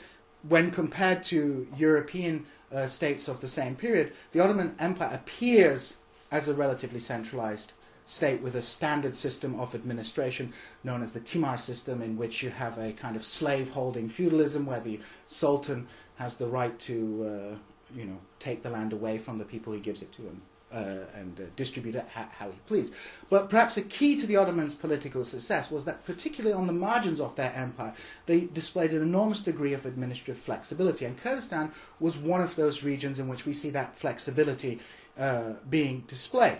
When 0.48 0.72
compared 0.72 1.22
to 1.24 1.68
European 1.76 2.44
uh, 2.74 2.88
states 2.88 3.28
of 3.28 3.40
the 3.40 3.48
same 3.48 3.76
period, 3.76 4.12
the 4.32 4.40
Ottoman 4.40 4.74
Empire 4.80 5.14
appears 5.14 5.94
as 6.32 6.48
a 6.48 6.54
relatively 6.54 6.98
centralized 6.98 7.72
state 8.04 8.42
with 8.42 8.56
a 8.56 8.62
standard 8.62 9.14
system 9.14 9.58
of 9.60 9.76
administration 9.76 10.52
known 10.82 11.02
as 11.02 11.12
the 11.12 11.20
Timar 11.20 11.56
system, 11.56 12.02
in 12.02 12.16
which 12.16 12.42
you 12.42 12.50
have 12.50 12.76
a 12.78 12.92
kind 12.92 13.14
of 13.14 13.24
slave 13.24 13.70
holding 13.70 14.08
feudalism 14.08 14.66
where 14.66 14.80
the 14.80 14.98
Sultan 15.26 15.86
has 16.16 16.34
the 16.34 16.48
right 16.48 16.76
to, 16.80 17.54
uh, 17.54 17.96
you 17.96 18.06
know, 18.06 18.18
take 18.40 18.64
the 18.64 18.70
land 18.70 18.92
away 18.92 19.18
from 19.18 19.38
the 19.38 19.44
people 19.44 19.72
he 19.72 19.78
gives 19.78 20.02
it 20.02 20.10
to 20.12 20.22
and, 20.22 20.40
uh, 20.72 21.04
and 21.14 21.40
uh, 21.40 21.44
distribute 21.56 21.94
it 21.94 22.06
ha- 22.14 22.28
how 22.38 22.46
he 22.50 22.58
please. 22.66 22.90
But 23.30 23.50
perhaps 23.50 23.76
a 23.76 23.82
key 23.82 24.18
to 24.20 24.26
the 24.26 24.36
Ottomans' 24.36 24.74
political 24.74 25.24
success 25.24 25.70
was 25.70 25.84
that, 25.84 26.04
particularly 26.04 26.54
on 26.54 26.66
the 26.66 26.72
margins 26.72 27.20
of 27.20 27.36
their 27.36 27.52
empire, 27.54 27.94
they 28.26 28.42
displayed 28.42 28.92
an 28.92 29.02
enormous 29.02 29.40
degree 29.40 29.74
of 29.74 29.86
administrative 29.86 30.42
flexibility. 30.42 31.04
And 31.04 31.18
Kurdistan 31.20 31.72
was 32.00 32.16
one 32.16 32.40
of 32.42 32.56
those 32.56 32.82
regions 32.82 33.18
in 33.18 33.28
which 33.28 33.46
we 33.46 33.52
see 33.52 33.70
that 33.70 33.96
flexibility 33.96 34.80
uh, 35.18 35.52
being 35.68 36.04
displayed. 36.06 36.58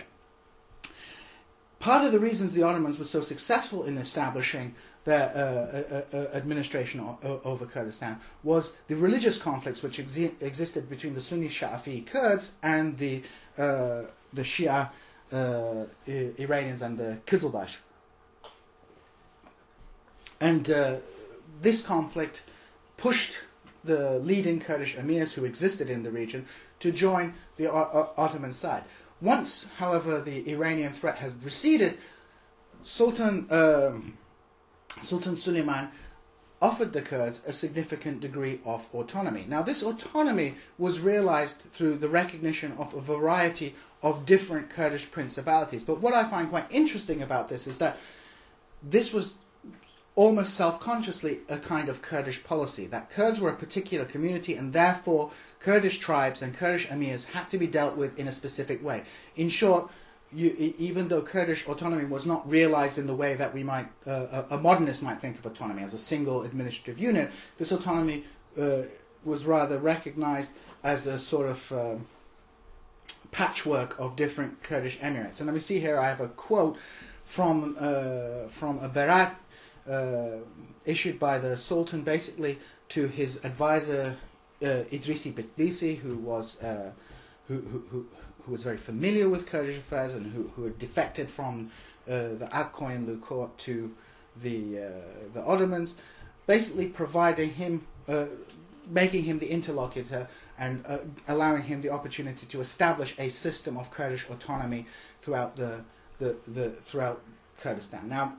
Part 1.83 2.05
of 2.05 2.13
the 2.13 2.21
reasons 2.21 2.55
the 2.55 2.63
Ottomans 2.63 2.99
were 2.99 3.05
so 3.05 3.21
successful 3.21 3.85
in 3.85 3.99
establishing 3.99 4.75
their 5.05 5.33
uh, 5.35 6.17
uh, 6.17 6.17
uh 6.17 6.37
administration 6.37 7.01
o- 7.01 7.41
over 7.45 7.67
Kurdistan 7.67 8.21
was 8.45 8.75
the 8.87 8.95
religious 8.95 9.37
conflicts 9.37 9.83
which 9.83 9.99
exi- 9.99 10.41
existed 10.41 10.89
between 10.89 11.15
the 11.15 11.21
Sunni 11.21 11.49
Shafi 11.49 12.07
Kurds 12.07 12.53
and 12.63 12.97
the 12.99 13.25
uh, 13.59 14.03
the 14.33 14.43
Shia 14.43 14.91
uh, 15.33 15.85
Iranians 16.07 16.83
and 16.83 16.99
the 16.99 17.19
Kizilbash. 17.27 17.77
And 20.41 20.65
this 21.61 21.83
conflict 21.83 22.43
pushed 22.97 23.33
the 23.85 24.19
leading 24.19 24.61
Kurdish 24.61 24.97
emirs 24.97 25.33
who 25.33 25.45
existed 25.45 25.89
in 25.89 26.03
the 26.03 26.11
region 26.11 26.47
to 26.81 26.91
join 26.91 27.35
the 27.57 27.73
Ottoman 27.73 28.53
side. 28.53 28.85
Once, 29.21 29.67
however, 29.77 30.21
the 30.21 30.51
Iranian 30.51 30.93
threat 30.93 31.17
has 31.19 31.33
receded, 31.45 31.99
Sultan 32.83 33.47
um, 33.51 34.19
Sultan 35.01 35.37
Suleiman 35.37 35.89
offered 36.63 36.93
the 36.93 37.03
Kurds 37.03 37.43
a 37.45 37.53
significant 37.53 38.21
degree 38.21 38.61
of 38.65 38.89
autonomy. 38.95 39.45
Now, 39.49 39.63
this 39.63 39.83
autonomy 39.83 40.55
was 40.79 41.01
realized 41.01 41.65
through 41.73 41.99
the 41.99 42.09
recognition 42.09 42.73
of 42.79 42.95
a 42.95 43.01
variety 43.01 43.75
of 44.01 44.25
different 44.25 44.71
Kurdish 44.71 45.11
principalities. 45.11 45.83
But 45.83 46.01
what 46.01 46.15
I 46.15 46.23
find 46.31 46.49
quite 46.49 46.71
interesting 46.71 47.21
about 47.21 47.49
this 47.49 47.67
is 47.67 47.79
that 47.79 47.99
this 48.81 49.13
was 49.13 49.35
almost 50.15 50.55
self 50.55 50.79
consciously 50.79 51.41
a 51.49 51.59
kind 51.59 51.89
of 51.89 52.01
Kurdish 52.01 52.45
policy, 52.45 52.87
that 52.87 53.11
Kurds 53.11 53.41
were 53.41 53.51
a 53.51 53.57
particular 53.57 54.05
community 54.05 54.55
and 54.55 54.73
therefore 54.73 55.33
Kurdish 55.59 55.99
tribes 55.99 56.43
and 56.43 56.57
Kurdish 56.57 56.87
emirs 56.87 57.25
had 57.25 57.51
to 57.51 57.59
be 57.59 57.67
dealt 57.67 57.97
with 57.97 58.17
in 58.19 58.29
a 58.29 58.33
specific 58.33 58.85
way. 58.85 59.03
In 59.35 59.49
short, 59.49 59.91
you, 60.35 60.75
even 60.79 61.09
though 61.09 61.23
Kurdish 61.23 61.67
autonomy 61.67 62.05
was 62.05 62.27
not 62.27 62.49
realized 62.49 62.99
in 62.99 63.07
the 63.07 63.15
way 63.15 63.35
that 63.35 63.53
we 63.53 63.63
might, 63.63 63.87
uh, 64.07 64.45
a, 64.51 64.59
modernist 64.59 65.03
might 65.03 65.21
think 65.21 65.39
of 65.39 65.47
autonomy 65.47 65.83
as 65.83 65.95
a 65.95 65.99
single 65.99 66.43
administrative 66.43 66.99
unit, 66.99 67.31
this 67.59 67.73
autonomy 67.73 68.25
uh, 68.61 68.83
was 69.25 69.45
rather 69.45 69.79
recognized 69.79 70.53
as 70.83 71.07
a 71.07 71.19
sort 71.19 71.49
of 71.49 71.73
um, 71.73 72.07
patchwork 73.31 73.99
of 73.99 74.17
different 74.17 74.63
Kurdish 74.63 74.99
emirates. 74.99 75.39
And 75.39 75.47
let 75.47 75.55
me 75.55 75.61
see 75.61 75.79
here, 75.79 75.99
I 75.99 76.09
have 76.09 76.21
a 76.21 76.29
quote 76.29 76.77
from, 77.25 77.77
uh, 77.79 78.49
from 78.49 78.79
a 78.81 78.89
berat 78.89 79.35
uh, 79.89 80.39
issued 80.85 81.19
by 81.19 81.39
the 81.39 81.57
Sultan 81.57 82.03
basically 82.03 82.59
to 82.91 83.07
his 83.07 83.45
advisor 83.45 84.17
uh, 84.63 84.85
Idrisi 84.93 85.33
Bitlisi, 85.33 85.99
who 85.99 86.17
was 86.17 86.61
uh, 86.63 86.91
who, 87.49 87.61
who, 87.61 87.85
who, 87.91 88.07
who, 88.45 88.53
was 88.53 88.63
very 88.63 88.77
familiar 88.77 89.29
with 89.29 89.47
Kurdish 89.47 89.77
affairs 89.77 90.15
and 90.15 90.33
who, 90.33 90.51
who 90.55 90.65
had 90.65 90.79
defected 90.79 91.31
from 91.31 91.71
uh, 92.09 92.35
the 92.35 92.49
Akkoyunlu 92.53 93.21
court 93.21 93.57
to 93.59 93.93
the 94.43 94.79
uh, 94.79 94.91
the 95.35 95.43
Ottomans, 95.45 95.95
basically 96.47 96.87
providing 96.87 97.51
him, 97.51 97.87
uh, 98.09 98.27
making 98.89 99.25
him 99.25 99.39
the 99.39 99.49
interlocutor 99.49 100.27
and 100.59 100.85
uh, 100.87 100.99
allowing 101.29 101.63
him 101.63 101.83
the 101.83 101.91
opportunity 101.91 102.47
to 102.47 102.61
establish 102.61 103.15
a 103.19 103.29
system 103.29 103.77
of 103.77 103.91
Kurdish 103.91 104.29
autonomy 104.31 104.87
throughout 105.23 105.57
the, 105.57 105.83
the, 106.19 106.37
the 106.49 106.71
throughout 106.85 107.21
Kurdistan. 107.61 108.09
Now, 108.09 108.35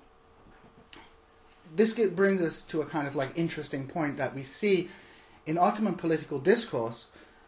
this 1.76 1.94
brings 1.94 2.42
us 2.42 2.64
to 2.64 2.82
a 2.82 2.86
kind 2.86 3.08
of 3.08 3.16
like 3.16 3.32
interesting 3.38 3.88
point 3.88 4.18
that 4.18 4.36
we 4.36 4.44
see 4.44 4.90
in 5.46 5.58
Ottoman 5.58 5.96
political 5.96 6.40
discourse, 6.40 7.08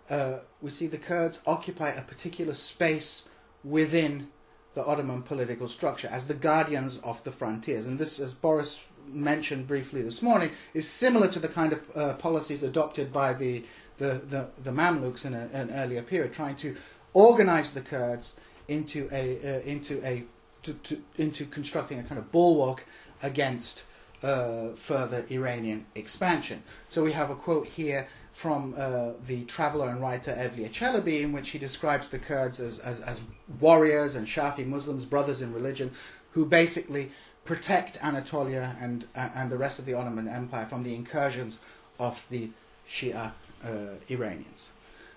uh, 0.10 0.40
we 0.62 0.70
see 0.70 0.88
the 0.88 0.98
Kurds 0.98 1.42
occupy 1.46 1.90
a 1.90 2.02
particular 2.02 2.54
space 2.54 3.24
within 3.64 4.28
the 4.74 4.86
Ottoman 4.86 5.24
political 5.24 5.68
structure 5.68 6.10
as 6.12 6.28
the 6.28 6.34
guardians 6.34 6.98
of 6.98 7.24
the 7.24 7.32
frontiers. 7.32 7.88
And 7.88 7.98
this, 7.98 8.20
as 8.20 8.34
Boris 8.34 8.80
mentioned 9.08 9.68
briefly 9.68 10.02
this 10.02 10.22
morning, 10.22 10.52
is 10.74 10.88
similar 10.88 11.28
to 11.30 11.40
the 11.40 11.48
kind 11.48 11.74
of 11.74 11.82
uh, 11.96 12.14
policies 12.16 12.64
adopted 12.64 13.12
by 13.12 13.34
the, 13.34 13.64
the, 13.98 14.22
the, 14.30 14.48
the 14.64 14.72
Mamluks 14.72 15.26
in 15.26 15.34
a, 15.34 15.50
an 15.54 15.72
earlier 15.72 16.02
period, 16.02 16.34
trying 16.34 16.56
to 16.58 16.76
organize 17.14 17.72
the 17.72 17.82
Kurds 17.82 18.38
into 18.68 19.08
a, 19.12 19.40
uh, 19.40 19.62
into 19.62 20.04
a 20.06 20.24
to, 20.64 20.74
to, 20.74 21.02
into 21.18 21.46
constructing 21.46 22.00
a 22.00 22.04
kind 22.04 22.18
of 22.18 22.32
bulwark 22.32 22.86
against 23.22 23.84
uh, 24.24 24.70
further 24.76 25.24
Iranian 25.30 25.86
expansion. 25.94 26.64
So 26.90 27.04
we 27.04 27.12
have 27.12 27.30
a 27.30 27.36
quote 27.36 27.68
here 27.68 28.08
from 28.36 28.76
uh, 28.78 29.12
the 29.28 29.46
traveler 29.46 29.88
and 29.88 30.02
writer 30.02 30.34
Evliya 30.34 30.70
Chelebi, 30.70 31.22
in 31.22 31.32
which 31.32 31.52
he 31.52 31.58
describes 31.58 32.10
the 32.10 32.20
Kurds 32.20 32.60
as, 32.60 32.80
as, 32.80 33.00
as 33.00 33.22
warriors 33.62 34.16
and 34.16 34.28
Shafi 34.28 34.66
Muslims, 34.68 35.06
brothers 35.06 35.42
in 35.42 35.54
religion, 35.54 35.90
who 36.32 36.46
basically 36.46 37.10
protect 37.46 37.98
Anatolia 38.04 38.76
and, 38.82 39.08
uh, 39.16 39.30
and 39.36 39.50
the 39.50 39.58
rest 39.58 39.80
of 39.80 39.86
the 39.86 39.94
Ottoman 39.94 40.28
Empire 40.28 40.66
from 40.66 40.84
the 40.84 40.94
incursions 40.94 41.60
of 41.98 42.26
the 42.30 42.50
Shia 42.90 43.32
uh, 43.64 43.70
Iranians. 44.10 44.72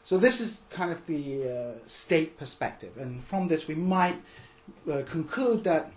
So 0.04 0.16
this 0.16 0.40
is 0.40 0.60
kind 0.70 0.92
of 0.92 1.04
the 1.06 1.50
uh, 1.50 1.88
state 1.88 2.38
perspective, 2.38 2.98
and 2.98 3.22
from 3.24 3.48
this 3.48 3.66
we 3.66 3.74
might 3.74 4.22
uh, 4.88 5.02
conclude 5.10 5.64
that 5.64 5.90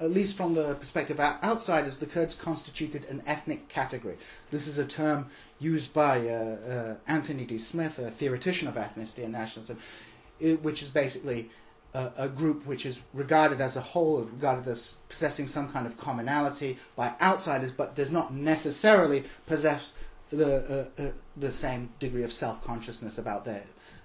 at 0.00 0.10
least 0.10 0.36
from 0.36 0.54
the 0.54 0.74
perspective 0.74 1.18
of 1.18 1.42
outsiders, 1.42 1.98
the 1.98 2.06
Kurds 2.06 2.34
constituted 2.34 3.04
an 3.06 3.22
ethnic 3.26 3.68
category. 3.68 4.16
This 4.50 4.66
is 4.66 4.78
a 4.78 4.84
term 4.84 5.30
used 5.58 5.94
by 5.94 6.28
uh, 6.28 6.32
uh, 6.32 6.94
Anthony 7.06 7.44
D. 7.44 7.58
Smith, 7.58 7.98
a 7.98 8.10
theoretician 8.10 8.68
of 8.68 8.74
ethnicity 8.74 9.24
and 9.24 9.32
nationalism, 9.32 9.78
which 10.62 10.82
is 10.82 10.90
basically 10.90 11.50
a, 11.94 12.12
a, 12.18 12.28
group 12.28 12.66
which 12.66 12.84
is 12.84 13.00
regarded 13.14 13.60
as 13.60 13.76
a 13.76 13.80
whole, 13.80 14.22
regarded 14.24 14.68
as 14.68 14.96
possessing 15.08 15.48
some 15.48 15.70
kind 15.70 15.86
of 15.86 15.96
commonality 15.96 16.78
by 16.94 17.14
outsiders, 17.22 17.70
but 17.70 17.94
does 17.94 18.12
not 18.12 18.34
necessarily 18.34 19.24
possess 19.46 19.92
the 20.30 20.88
uh, 20.98 21.02
uh, 21.02 21.10
the 21.36 21.52
same 21.52 21.88
degree 22.00 22.24
of 22.24 22.32
self 22.32 22.62
consciousness 22.64 23.16
about 23.18 23.44
their 23.44 23.62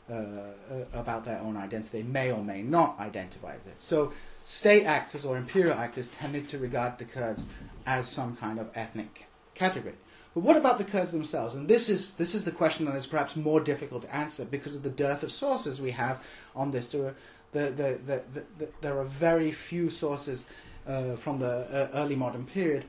uh, 0.09 0.13
uh, 0.13 0.53
about 0.93 1.25
their 1.25 1.39
own 1.39 1.57
identity. 1.57 2.01
They 2.01 2.07
may 2.07 2.31
or 2.31 2.43
may 2.43 2.61
not 2.61 2.99
identify 2.99 3.53
with 3.53 3.67
it. 3.67 3.81
So 3.81 4.13
state 4.43 4.85
actors 4.85 5.25
or 5.25 5.37
imperial 5.37 5.77
actors 5.77 6.07
tended 6.09 6.49
to 6.49 6.57
regard 6.57 6.97
the 6.97 7.05
Kurds 7.05 7.45
as 7.85 8.07
some 8.07 8.35
kind 8.35 8.59
of 8.59 8.69
ethnic 8.75 9.27
category. 9.55 9.95
But 10.33 10.41
what 10.41 10.57
about 10.57 10.77
the 10.77 10.83
Kurds 10.83 11.11
themselves? 11.11 11.55
And 11.55 11.67
this 11.67 11.89
is 11.89 12.13
this 12.13 12.33
is 12.33 12.43
the 12.45 12.51
question 12.51 12.85
that 12.85 12.95
is 12.95 13.05
perhaps 13.05 13.35
more 13.35 13.59
difficult 13.59 14.03
to 14.03 14.15
answer 14.15 14.45
because 14.45 14.75
of 14.75 14.83
the 14.83 14.89
dearth 14.89 15.23
of 15.23 15.31
sources 15.31 15.81
we 15.81 15.91
have 15.91 16.21
on 16.55 16.71
this. 16.71 16.87
There 16.87 17.07
are, 17.07 17.15
the, 17.51 17.99
the, 18.05 18.21
the, 18.33 18.67
there 18.79 18.97
are 18.97 19.03
very 19.03 19.51
few 19.51 19.89
sources 19.89 20.45
uh, 20.87 21.15
from 21.15 21.39
the 21.39 21.67
uh, 21.69 21.89
early 21.93 22.15
modern 22.15 22.45
period 22.45 22.85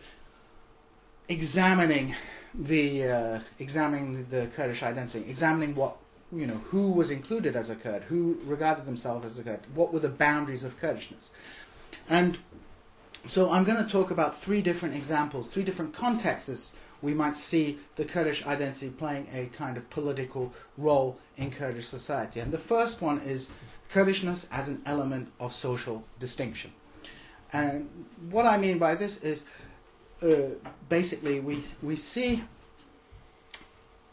examining 1.28 2.14
the 2.54 3.04
uh, 3.04 3.40
examining 3.58 4.26
the 4.30 4.48
Kurdish 4.54 4.82
identity, 4.82 5.28
examining 5.28 5.74
what 5.74 5.96
you 6.32 6.46
know 6.46 6.60
who 6.70 6.90
was 6.92 7.10
included 7.10 7.56
as 7.56 7.70
a 7.70 7.74
Kurd, 7.74 8.04
who 8.04 8.38
regarded 8.44 8.86
themselves 8.86 9.26
as 9.26 9.38
a 9.38 9.42
Kurd, 9.42 9.60
what 9.74 9.92
were 9.92 10.00
the 10.00 10.08
boundaries 10.08 10.64
of 10.64 10.78
Kurdishness, 10.78 11.30
and 12.08 12.38
so 13.24 13.50
I'm 13.50 13.64
going 13.64 13.82
to 13.84 13.90
talk 13.90 14.10
about 14.10 14.40
three 14.40 14.62
different 14.62 14.96
examples, 14.96 15.48
three 15.48 15.62
different 15.62 15.94
contexts 15.94 16.72
we 17.02 17.12
might 17.12 17.36
see 17.36 17.78
the 17.96 18.04
Kurdish 18.04 18.46
identity 18.46 18.88
playing 18.88 19.28
a 19.32 19.46
kind 19.56 19.76
of 19.76 19.88
political 19.90 20.52
role 20.78 21.18
in 21.36 21.50
Kurdish 21.50 21.86
society. 21.86 22.40
And 22.40 22.52
the 22.52 22.58
first 22.58 23.02
one 23.02 23.20
is 23.20 23.48
Kurdishness 23.90 24.46
as 24.50 24.68
an 24.68 24.80
element 24.86 25.30
of 25.40 25.52
social 25.52 26.04
distinction. 26.18 26.72
And 27.52 27.88
what 28.30 28.46
I 28.46 28.56
mean 28.56 28.78
by 28.78 28.94
this 28.94 29.18
is 29.18 29.44
uh, 30.22 30.54
basically 30.88 31.40
we, 31.40 31.64
we 31.82 31.96
see, 31.96 32.44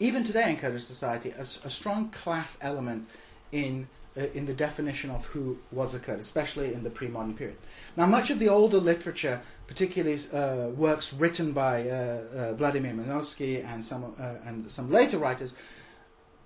even 0.00 0.24
today 0.24 0.50
in 0.50 0.56
Kurdish 0.56 0.84
society, 0.84 1.30
a, 1.30 1.42
a 1.42 1.70
strong 1.70 2.08
class 2.08 2.58
element 2.60 3.06
in 3.52 3.86
uh, 4.16 4.22
in 4.34 4.44
the 4.44 4.52
definition 4.52 5.08
of 5.10 5.24
who 5.26 5.56
was 5.70 5.94
a 5.94 5.98
Kurd, 6.00 6.18
especially 6.18 6.74
in 6.74 6.82
the 6.82 6.90
pre-modern 6.90 7.32
period. 7.32 7.56
Now, 7.96 8.06
much 8.06 8.28
of 8.30 8.40
the 8.40 8.48
older 8.48 8.78
literature, 8.78 9.40
particularly 9.68 10.20
uh, 10.32 10.70
works 10.70 11.12
written 11.12 11.52
by 11.52 11.88
uh, 11.88 11.92
uh 11.92 12.54
Vladimir 12.54 12.92
Minorsky 12.92 13.64
and 13.64 13.84
some 13.84 14.12
uh, 14.18 14.48
and 14.48 14.68
some 14.68 14.90
later 14.90 15.18
writers, 15.18 15.54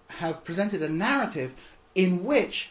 have 0.09 0.45
presented 0.45 0.83
a 0.83 0.89
narrative 0.91 1.55
in 1.95 2.23
which 2.23 2.71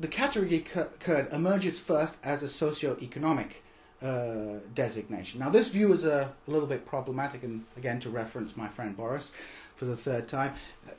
the 0.00 0.08
category 0.08 0.64
Kurd 1.00 1.28
emerges 1.32 1.78
first 1.78 2.16
as 2.22 2.42
a 2.42 2.48
socio-economic 2.48 3.62
uh, 4.02 4.60
designation. 4.74 5.40
Now, 5.40 5.48
this 5.48 5.68
view 5.68 5.92
is 5.92 6.04
a, 6.04 6.32
a, 6.46 6.50
little 6.50 6.68
bit 6.68 6.84
problematic, 6.84 7.42
and 7.42 7.64
again, 7.76 7.98
to 8.00 8.10
reference 8.10 8.56
my 8.56 8.68
friend 8.68 8.96
Boris 8.96 9.32
for 9.74 9.86
the 9.86 9.96
third 9.96 10.28
time, 10.28 10.52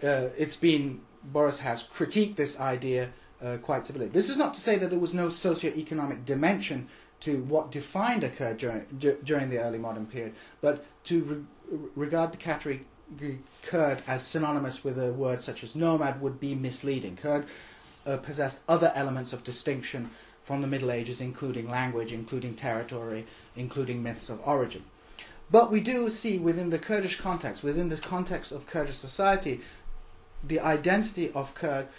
uh, 0.04 0.30
it's 0.38 0.56
been 0.56 1.02
Boris 1.24 1.60
has 1.60 1.84
critiqued 1.84 2.36
this 2.36 2.60
idea 2.60 3.10
uh, 3.44 3.58
quite 3.58 3.86
severely. 3.86 4.08
This 4.08 4.30
is 4.30 4.38
not 4.38 4.54
to 4.54 4.60
say 4.60 4.78
that 4.78 4.90
there 4.90 5.00
was 5.00 5.14
no 5.14 5.30
socio-economic 5.30 6.26
dimension 6.26 6.88
to 7.20 7.44
what 7.44 7.72
defined 7.72 8.24
a 8.24 8.30
Kurd 8.30 8.58
during, 8.58 8.86
during 9.24 9.50
the 9.50 9.60
early 9.60 9.80
modern 9.80 10.06
period, 10.06 10.34
but 10.62 10.86
to 11.06 11.48
re- 11.72 11.80
regard 11.96 12.32
the 12.32 12.38
category 12.38 12.86
Kurd 13.64 14.02
as 14.08 14.24
synonymous 14.26 14.84
with 14.84 15.00
a 15.00 15.14
word 15.14 15.42
such 15.42 15.64
as 15.64 15.76
nomad 15.76 16.22
would 16.22 16.40
be 16.40 16.56
misleading. 16.56 17.16
Kurd 17.16 17.46
uh, 18.06 18.18
possessed 18.18 18.60
other 18.68 18.92
elements 18.96 19.34
of 19.34 19.44
distinction 19.44 20.10
from 20.48 20.62
the 20.62 20.68
Middle 20.68 20.92
Ages, 20.92 21.20
including 21.20 21.70
language, 21.70 22.14
including 22.14 22.56
territory, 22.56 23.26
including 23.58 24.02
myths 24.02 24.30
of 24.30 24.40
origin. 24.48 24.82
But 25.52 25.70
we 25.70 25.82
do 25.82 26.10
see 26.10 26.38
within 26.40 26.70
the 26.70 26.80
Kurdish 26.80 27.20
context, 27.20 27.64
within 27.64 27.90
the 27.90 27.98
context 27.98 28.54
of 28.54 28.66
Kurdish 28.66 28.96
society, 28.96 29.60
the 30.42 30.62
identity 30.62 31.32
of 31.34 31.54
Kurd 31.54 31.90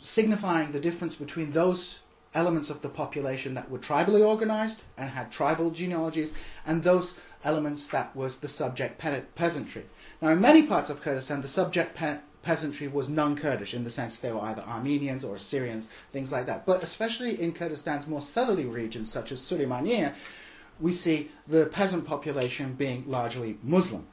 signifying 0.00 0.72
the 0.72 0.80
difference 0.80 1.14
between 1.14 1.52
those 1.52 2.00
elements 2.34 2.70
of 2.70 2.82
the 2.82 2.88
population 2.88 3.54
that 3.54 3.70
were 3.70 3.78
tribally 3.78 4.26
organized 4.26 4.82
and 4.98 5.10
had 5.10 5.30
tribal 5.30 5.70
genealogies 5.70 6.32
and 6.66 6.82
those 6.82 7.14
elements 7.44 7.86
that 7.86 8.16
was 8.16 8.38
the 8.38 8.48
subject 8.48 8.98
peasantry. 9.36 9.86
Now, 10.20 10.30
in 10.30 10.40
many 10.40 10.64
parts 10.64 10.90
of 10.90 11.00
Kurdistan, 11.00 11.40
the 11.40 11.46
subject 11.46 11.94
pe- 11.94 12.18
peasantry 12.46 12.86
was 12.86 13.08
non-Kurdish 13.08 13.74
in 13.74 13.82
the 13.82 13.90
sense 13.90 14.18
they 14.18 14.32
were 14.32 14.40
either 14.42 14.62
Armenians 14.62 15.24
or 15.24 15.36
Syrians, 15.36 15.88
things 16.12 16.30
like 16.30 16.46
that. 16.46 16.64
But 16.64 16.80
especially 16.80 17.42
in 17.42 17.52
Kurdistan's 17.52 18.06
more 18.06 18.20
southerly 18.20 18.66
regions, 18.66 19.10
such 19.10 19.32
as 19.32 19.40
Suleymaniye, 19.40 20.14
we 20.78 20.92
see 20.92 21.28
the 21.48 21.66
peasant 21.66 22.06
population 22.06 22.74
being 22.74 23.02
largely 23.08 23.58
Muslim. 23.64 24.06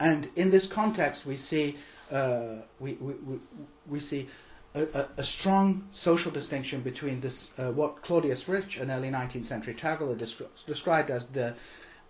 And 0.00 0.28
in 0.34 0.50
this 0.50 0.66
context, 0.66 1.24
we 1.24 1.36
see 1.36 1.76
uh, 2.10 2.62
we, 2.80 2.94
we, 2.94 3.14
we, 3.88 4.00
see 4.00 4.28
a, 4.74 4.82
a, 4.82 5.08
a, 5.18 5.24
strong 5.24 5.84
social 5.90 6.30
distinction 6.30 6.80
between 6.80 7.20
this 7.20 7.50
uh, 7.58 7.72
what 7.72 8.00
Claudius 8.02 8.48
Rich, 8.48 8.76
an 8.76 8.92
early 8.92 9.10
19th 9.10 9.44
century 9.44 9.74
traveller, 9.74 10.14
descri- 10.14 10.46
described 10.66 11.10
as 11.10 11.26
the 11.26 11.54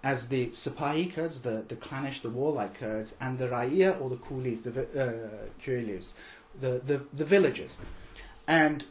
as 0.02 0.28
the 0.28 0.48
Sipahi 0.48 1.12
Kurds, 1.12 1.40
the, 1.40 1.64
the 1.68 1.76
clannish, 1.76 2.20
the 2.20 2.30
warlike 2.30 2.74
Kurds, 2.74 3.14
and 3.20 3.38
the 3.38 3.48
Raiya 3.48 4.00
or 4.00 4.10
the 4.10 4.16
Kulis, 4.16 4.62
the 4.62 4.70
uh, 4.70 5.46
the, 6.60 6.80
the, 6.86 7.02
the 7.12 7.24
villagers. 7.24 7.78
And 8.48 8.84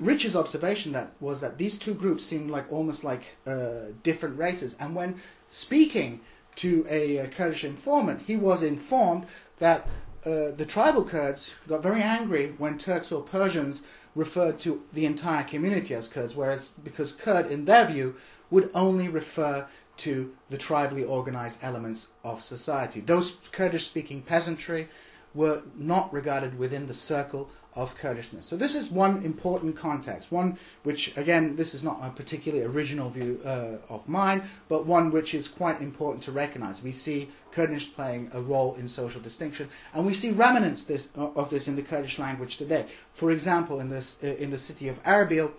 Rich's 0.00 0.36
observation 0.36 0.92
that 0.92 1.12
was 1.20 1.40
that 1.40 1.58
these 1.58 1.78
two 1.78 1.94
groups 1.94 2.24
seemed 2.24 2.50
like 2.50 2.70
almost 2.72 3.02
like 3.02 3.36
uh, 3.46 3.86
different 4.02 4.38
races. 4.38 4.76
And 4.78 4.94
when 4.94 5.20
speaking 5.50 6.20
to 6.56 6.86
a, 6.88 7.18
a, 7.18 7.28
Kurdish 7.28 7.64
informant, 7.64 8.22
he 8.22 8.36
was 8.36 8.62
informed 8.62 9.26
that 9.58 9.88
uh, 10.24 10.52
the 10.56 10.66
tribal 10.66 11.04
Kurds 11.04 11.52
got 11.66 11.82
very 11.82 12.00
angry 12.00 12.54
when 12.58 12.78
Turks 12.78 13.10
or 13.10 13.22
Persians 13.22 13.82
referred 14.14 14.58
to 14.60 14.82
the 14.92 15.06
entire 15.06 15.42
community 15.42 15.94
as 15.94 16.06
Kurds, 16.06 16.36
whereas 16.36 16.68
because 16.84 17.12
Kurd, 17.12 17.50
in 17.50 17.64
their 17.64 17.86
view, 17.86 18.14
would 18.50 18.70
only 18.74 19.08
refer 19.08 19.66
to 19.98 20.34
the 20.48 20.58
tribally 20.58 21.08
organized 21.08 21.60
elements 21.62 22.08
of 22.24 22.42
society. 22.42 23.00
Those 23.00 23.36
Kurdish 23.52 23.86
speaking 23.86 24.22
peasantry 24.22 24.88
were 25.34 25.62
not 25.76 26.12
regarded 26.12 26.58
within 26.58 26.86
the 26.86 26.94
circle 26.94 27.50
of 27.76 27.96
Kurdishness. 27.96 28.46
So 28.46 28.56
this 28.56 28.74
is 28.74 28.90
one 28.90 29.24
important 29.24 29.76
context, 29.76 30.30
one 30.30 30.56
which, 30.84 31.16
again, 31.16 31.56
this 31.56 31.74
is 31.74 31.82
not 31.82 31.98
a 32.00 32.10
particularly 32.10 32.64
original 32.64 33.10
view 33.10 33.40
uh, 33.44 33.78
of 33.88 34.08
mine, 34.08 34.44
but 34.68 34.86
one 34.86 35.10
which 35.10 35.34
is 35.34 35.48
quite 35.48 35.80
important 35.80 36.22
to 36.24 36.32
recognize. 36.32 36.82
We 36.82 36.92
see 36.92 37.30
Kurdish 37.50 37.92
playing 37.92 38.30
a 38.32 38.40
role 38.40 38.76
in 38.76 38.86
social 38.86 39.20
distinction, 39.20 39.68
and 39.92 40.06
we 40.06 40.14
see 40.14 40.30
remnants 40.30 40.84
this, 40.84 41.08
of 41.16 41.50
this 41.50 41.66
in 41.66 41.74
the 41.74 41.82
Kurdish 41.82 42.18
language 42.18 42.58
today. 42.58 42.86
For 43.12 43.32
example, 43.32 43.80
in, 43.80 43.90
this, 43.90 44.16
uh, 44.22 44.28
in 44.28 44.50
the 44.50 44.58
city 44.58 44.88
of 44.88 45.02
Erbil, 45.02 45.50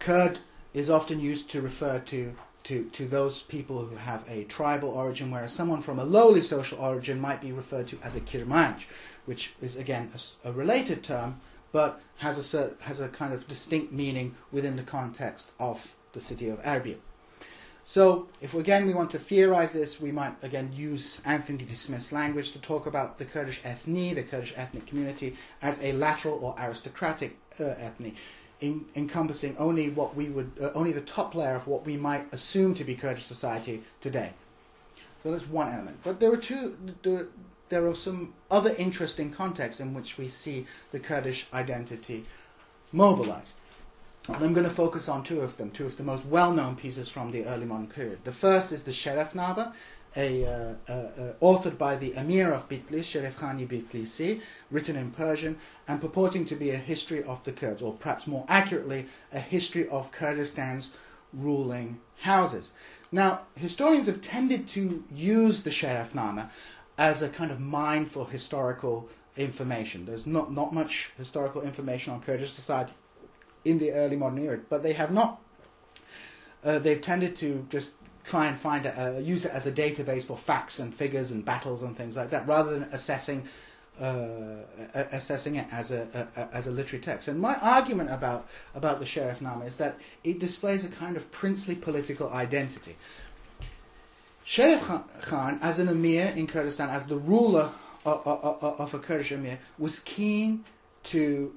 Kurd 0.00 0.40
is 0.72 0.90
often 0.90 1.20
used 1.20 1.48
to 1.50 1.60
refer 1.60 2.00
to 2.00 2.34
to, 2.64 2.84
to 2.92 3.06
those 3.06 3.42
people 3.42 3.84
who 3.84 3.96
have 3.96 4.24
a 4.28 4.44
tribal 4.44 4.88
origin, 4.88 5.30
whereas 5.30 5.52
someone 5.52 5.82
from 5.82 5.98
a 5.98 6.04
lowly 6.04 6.40
social 6.40 6.78
origin 6.78 7.20
might 7.20 7.40
be 7.40 7.52
referred 7.52 7.86
to 7.88 7.98
as 8.02 8.16
a 8.16 8.20
kirmanj, 8.20 8.84
which 9.26 9.52
is 9.60 9.76
again 9.76 10.10
a, 10.14 10.48
a 10.48 10.52
related 10.52 11.02
term, 11.02 11.40
but 11.72 12.00
has 12.16 12.54
a, 12.54 12.72
has 12.80 13.00
a 13.00 13.08
kind 13.08 13.34
of 13.34 13.46
distinct 13.48 13.92
meaning 13.92 14.34
within 14.50 14.76
the 14.76 14.82
context 14.82 15.52
of 15.58 15.94
the 16.12 16.20
city 16.20 16.48
of 16.48 16.62
Erbil. 16.62 16.96
So, 17.86 18.28
if 18.40 18.54
again 18.54 18.86
we 18.86 18.94
want 18.94 19.10
to 19.10 19.18
theorize 19.18 19.74
this, 19.74 20.00
we 20.00 20.10
might 20.10 20.42
again 20.42 20.72
use 20.72 21.20
Anthony. 21.26 21.66
Smith's 21.74 22.12
language 22.12 22.52
to 22.52 22.58
talk 22.58 22.86
about 22.86 23.18
the 23.18 23.26
Kurdish 23.26 23.60
ethnie, 23.62 24.14
the 24.14 24.22
Kurdish 24.22 24.54
ethnic 24.56 24.86
community, 24.86 25.36
as 25.60 25.82
a 25.82 25.92
lateral 25.92 26.38
or 26.42 26.54
aristocratic 26.58 27.36
uh, 27.60 27.64
ethnie 27.64 28.14
in, 28.60 28.84
encompassing 28.94 29.56
only 29.58 29.90
what 29.90 30.14
we 30.14 30.28
would, 30.28 30.52
uh, 30.60 30.70
only 30.74 30.92
the 30.92 31.00
top 31.00 31.34
layer 31.34 31.54
of 31.54 31.66
what 31.66 31.84
we 31.84 31.96
might 31.96 32.32
assume 32.32 32.74
to 32.74 32.84
be 32.84 32.94
Kurdish 32.94 33.24
society 33.24 33.82
today. 34.00 34.32
So 35.22 35.30
that's 35.30 35.48
one 35.48 35.72
element. 35.72 35.98
But 36.02 36.20
there 36.20 36.32
are 36.32 36.36
two. 36.36 36.76
There, 37.70 37.86
are 37.86 37.94
some 37.96 38.34
other 38.50 38.74
interesting 38.76 39.32
contexts 39.32 39.80
in 39.80 39.94
which 39.94 40.18
we 40.18 40.28
see 40.28 40.66
the 40.92 41.00
Kurdish 41.00 41.46
identity 41.52 42.26
mobilized. 42.92 43.58
And 44.28 44.36
I'm 44.36 44.52
going 44.52 44.64
to 44.64 44.70
focus 44.70 45.08
on 45.08 45.22
two 45.22 45.40
of 45.40 45.56
them, 45.56 45.70
two 45.70 45.86
of 45.86 45.96
the 45.96 46.02
most 46.02 46.24
well-known 46.26 46.76
pieces 46.76 47.08
from 47.08 47.30
the 47.30 47.44
early 47.46 47.66
modern 47.66 47.88
period. 47.88 48.20
The 48.24 48.32
first 48.32 48.72
is 48.72 48.82
the 48.82 48.90
Sherefname, 48.90 49.72
a, 50.16 50.44
uh, 50.44 50.74
uh, 50.88 50.92
uh, 50.92 51.32
authored 51.42 51.76
by 51.76 51.96
the 51.96 52.14
Emir 52.14 52.52
of 52.52 52.68
Bitlis, 52.68 53.04
Sheref 53.04 53.34
Khani 53.34 53.66
Bitlisi, 53.66 54.40
written 54.70 54.96
in 54.96 55.10
Persian, 55.10 55.58
and 55.88 56.00
purporting 56.00 56.44
to 56.46 56.56
be 56.56 56.70
a 56.70 56.76
history 56.76 57.22
of 57.24 57.42
the 57.44 57.52
Kurds, 57.52 57.82
or 57.82 57.94
perhaps 57.94 58.26
more 58.26 58.44
accurately, 58.48 59.06
a 59.32 59.40
history 59.40 59.88
of 59.88 60.12
Kurdistan's 60.12 60.90
ruling 61.32 62.00
houses. 62.20 62.72
Now, 63.10 63.42
historians 63.54 64.06
have 64.06 64.20
tended 64.20 64.68
to 64.68 65.04
use 65.12 65.62
the 65.62 65.70
Sherefname 65.70 66.48
as 66.96 67.22
a 67.22 67.28
kind 67.28 67.50
of 67.50 67.60
mine 67.60 68.06
for 68.06 68.28
historical 68.28 69.08
information. 69.36 70.04
There's 70.04 70.26
not, 70.26 70.52
not 70.52 70.72
much 70.72 71.10
historical 71.16 71.62
information 71.62 72.12
on 72.12 72.20
Kurdish 72.20 72.52
society 72.52 72.92
in 73.64 73.78
the 73.78 73.92
early 73.92 74.16
modern 74.16 74.38
era, 74.38 74.60
but 74.68 74.82
they 74.82 74.92
have 74.92 75.10
not. 75.10 75.40
Uh, 76.64 76.78
they've 76.78 77.00
tended 77.00 77.36
to 77.36 77.66
just 77.68 77.90
try 78.24 78.46
and 78.46 78.58
find 78.58 78.86
a, 78.86 79.20
use 79.22 79.44
it 79.44 79.52
as 79.52 79.66
a 79.66 79.72
database 79.72 80.24
for 80.24 80.36
facts 80.36 80.78
and 80.78 80.94
figures 80.94 81.30
and 81.30 81.44
battles 81.44 81.82
and 81.82 81.96
things 81.96 82.16
like 82.16 82.30
that, 82.30 82.46
rather 82.46 82.72
than 82.72 82.84
assessing 82.92 83.46
uh, 84.00 84.56
assessing 85.12 85.54
it 85.54 85.66
as 85.70 85.92
a, 85.92 86.28
a, 86.36 86.48
as 86.52 86.66
a 86.66 86.70
literary 86.70 87.02
text. 87.02 87.28
And 87.28 87.38
my 87.38 87.54
argument 87.60 88.10
about 88.10 88.48
about 88.74 88.98
the 88.98 89.04
Sherefname 89.04 89.64
is 89.64 89.76
that 89.76 89.98
it 90.24 90.40
displays 90.40 90.84
a 90.84 90.88
kind 90.88 91.16
of 91.16 91.30
princely 91.30 91.74
political 91.74 92.30
identity. 92.30 92.96
Sherif 94.44 95.02
Khan, 95.22 95.58
as 95.62 95.78
an 95.78 95.88
emir 95.88 96.32
in 96.36 96.46
Kurdistan, 96.46 96.90
as 96.90 97.06
the 97.06 97.16
ruler 97.16 97.70
of, 98.04 98.26
of, 98.26 98.80
of 98.80 98.94
a 98.94 98.98
Kurdish 98.98 99.32
emir, 99.32 99.58
was 99.78 100.00
keen 100.00 100.64
to 101.04 101.54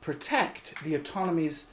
protect 0.00 0.74
the 0.84 0.96
autonomies 0.96 1.66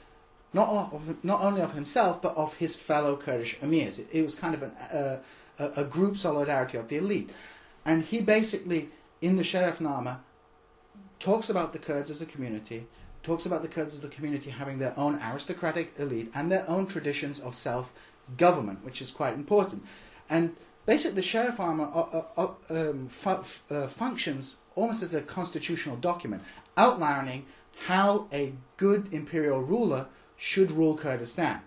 not 0.58 0.92
of, 0.92 1.24
not 1.24 1.40
only 1.40 1.60
of 1.60 1.72
himself 1.72 2.20
but 2.20 2.36
of 2.36 2.54
his 2.54 2.74
fellow 2.74 3.16
Kurdish 3.16 3.58
emirs. 3.60 3.98
It, 3.98 4.08
it 4.12 4.22
was 4.22 4.34
kind 4.34 4.54
of 4.54 4.62
an, 4.62 4.72
uh, 4.92 5.18
a, 5.58 5.84
group 5.84 6.16
solidarity 6.16 6.76
of 6.78 6.88
the 6.88 6.96
elite, 6.96 7.30
and 7.84 8.02
he 8.02 8.20
basically 8.20 8.90
in 9.20 9.36
the 9.36 9.42
Sherefname 9.42 10.18
talks 11.18 11.48
about 11.48 11.72
the 11.72 11.78
Kurds 11.78 12.10
as 12.10 12.20
a 12.20 12.26
community, 12.26 12.86
talks 13.22 13.46
about 13.46 13.62
the 13.62 13.68
Kurds 13.68 13.94
as 13.94 14.04
a 14.04 14.08
community 14.08 14.50
having 14.50 14.78
their 14.78 14.94
own 14.98 15.20
aristocratic 15.22 15.92
elite 15.98 16.30
and 16.34 16.50
their 16.50 16.68
own 16.68 16.86
traditions 16.86 17.40
of 17.40 17.54
self 17.54 17.92
government, 18.36 18.84
which 18.84 19.00
is 19.00 19.10
quite 19.10 19.34
important. 19.34 19.84
And 20.28 20.56
basically, 20.86 21.16
the 21.20 21.28
Sherefname 21.32 21.80
uh, 21.80 22.18
uh, 22.18 22.24
uh, 22.36 22.90
um, 22.90 23.08
uh, 23.70 23.86
functions 23.88 24.56
almost 24.74 25.02
as 25.02 25.14
a 25.14 25.22
constitutional 25.22 25.96
document 25.96 26.42
outlining 26.76 27.46
how 27.86 28.26
a 28.32 28.52
good 28.76 29.12
imperial 29.12 29.60
ruler 29.60 30.06
should 30.38 30.70
rule 30.70 30.96
Kurdistan. 30.96 31.60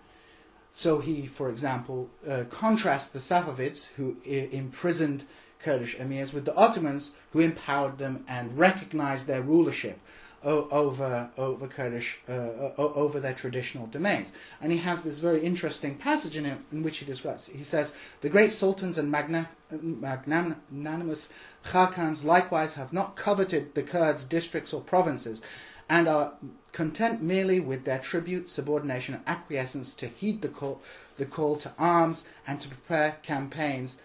So 0.74 1.00
he, 1.00 1.26
for 1.26 1.50
example, 1.50 2.08
uh, 2.26 2.44
contrasts 2.50 3.08
the 3.08 3.18
Safavids, 3.18 3.88
who 3.96 4.16
I- 4.26 4.48
imprisoned 4.50 5.24
Kurdish 5.62 5.96
emirs, 5.98 6.32
with 6.32 6.46
the 6.46 6.56
Ottomans, 6.56 7.10
who 7.32 7.40
empowered 7.40 7.98
them 7.98 8.24
and 8.26 8.58
recognized 8.58 9.26
their 9.26 9.42
rulership 9.42 9.98
o- 10.42 10.66
over 10.70 11.30
over 11.36 11.68
Kurdish 11.68 12.18
uh, 12.28 12.32
o- 12.32 12.92
over 12.94 13.20
their 13.20 13.34
traditional 13.34 13.86
domains. 13.86 14.32
And 14.60 14.72
he 14.72 14.78
has 14.78 15.02
this 15.02 15.18
very 15.18 15.40
interesting 15.44 15.96
passage 15.96 16.36
in 16.38 16.46
it 16.46 16.58
in 16.72 16.82
which 16.82 16.98
he 16.98 17.04
describes. 17.04 17.46
He 17.46 17.62
says, 17.62 17.92
"The 18.22 18.30
great 18.30 18.52
sultans 18.52 18.96
and 18.98 19.10
magna- 19.10 19.50
magnanimous 19.70 21.28
Khakans 21.64 22.24
likewise 22.24 22.74
have 22.74 22.92
not 22.92 23.16
coveted 23.16 23.74
the 23.74 23.82
Kurds' 23.82 24.24
districts 24.24 24.72
or 24.72 24.80
provinces." 24.80 25.42
And 25.88 26.08
are 26.08 26.34
content 26.72 27.22
merely 27.22 27.60
with 27.60 27.84
their 27.84 27.98
tribute, 27.98 28.48
subordination, 28.48 29.14
and 29.14 29.24
acquiescence 29.26 29.92
to 29.94 30.06
heed 30.06 30.42
the 30.42 30.48
call, 30.48 30.80
the 31.16 31.26
call 31.26 31.56
to 31.56 31.72
arms 31.78 32.24
and 32.46 32.60
to 32.60 32.68
prepare 32.68 33.16
campaigns, 33.22 33.96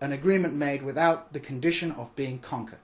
an 0.00 0.12
agreement 0.12 0.54
made 0.54 0.82
without 0.82 1.32
the 1.32 1.40
condition 1.40 1.90
of 1.92 2.14
being 2.14 2.38
conquered. 2.38 2.78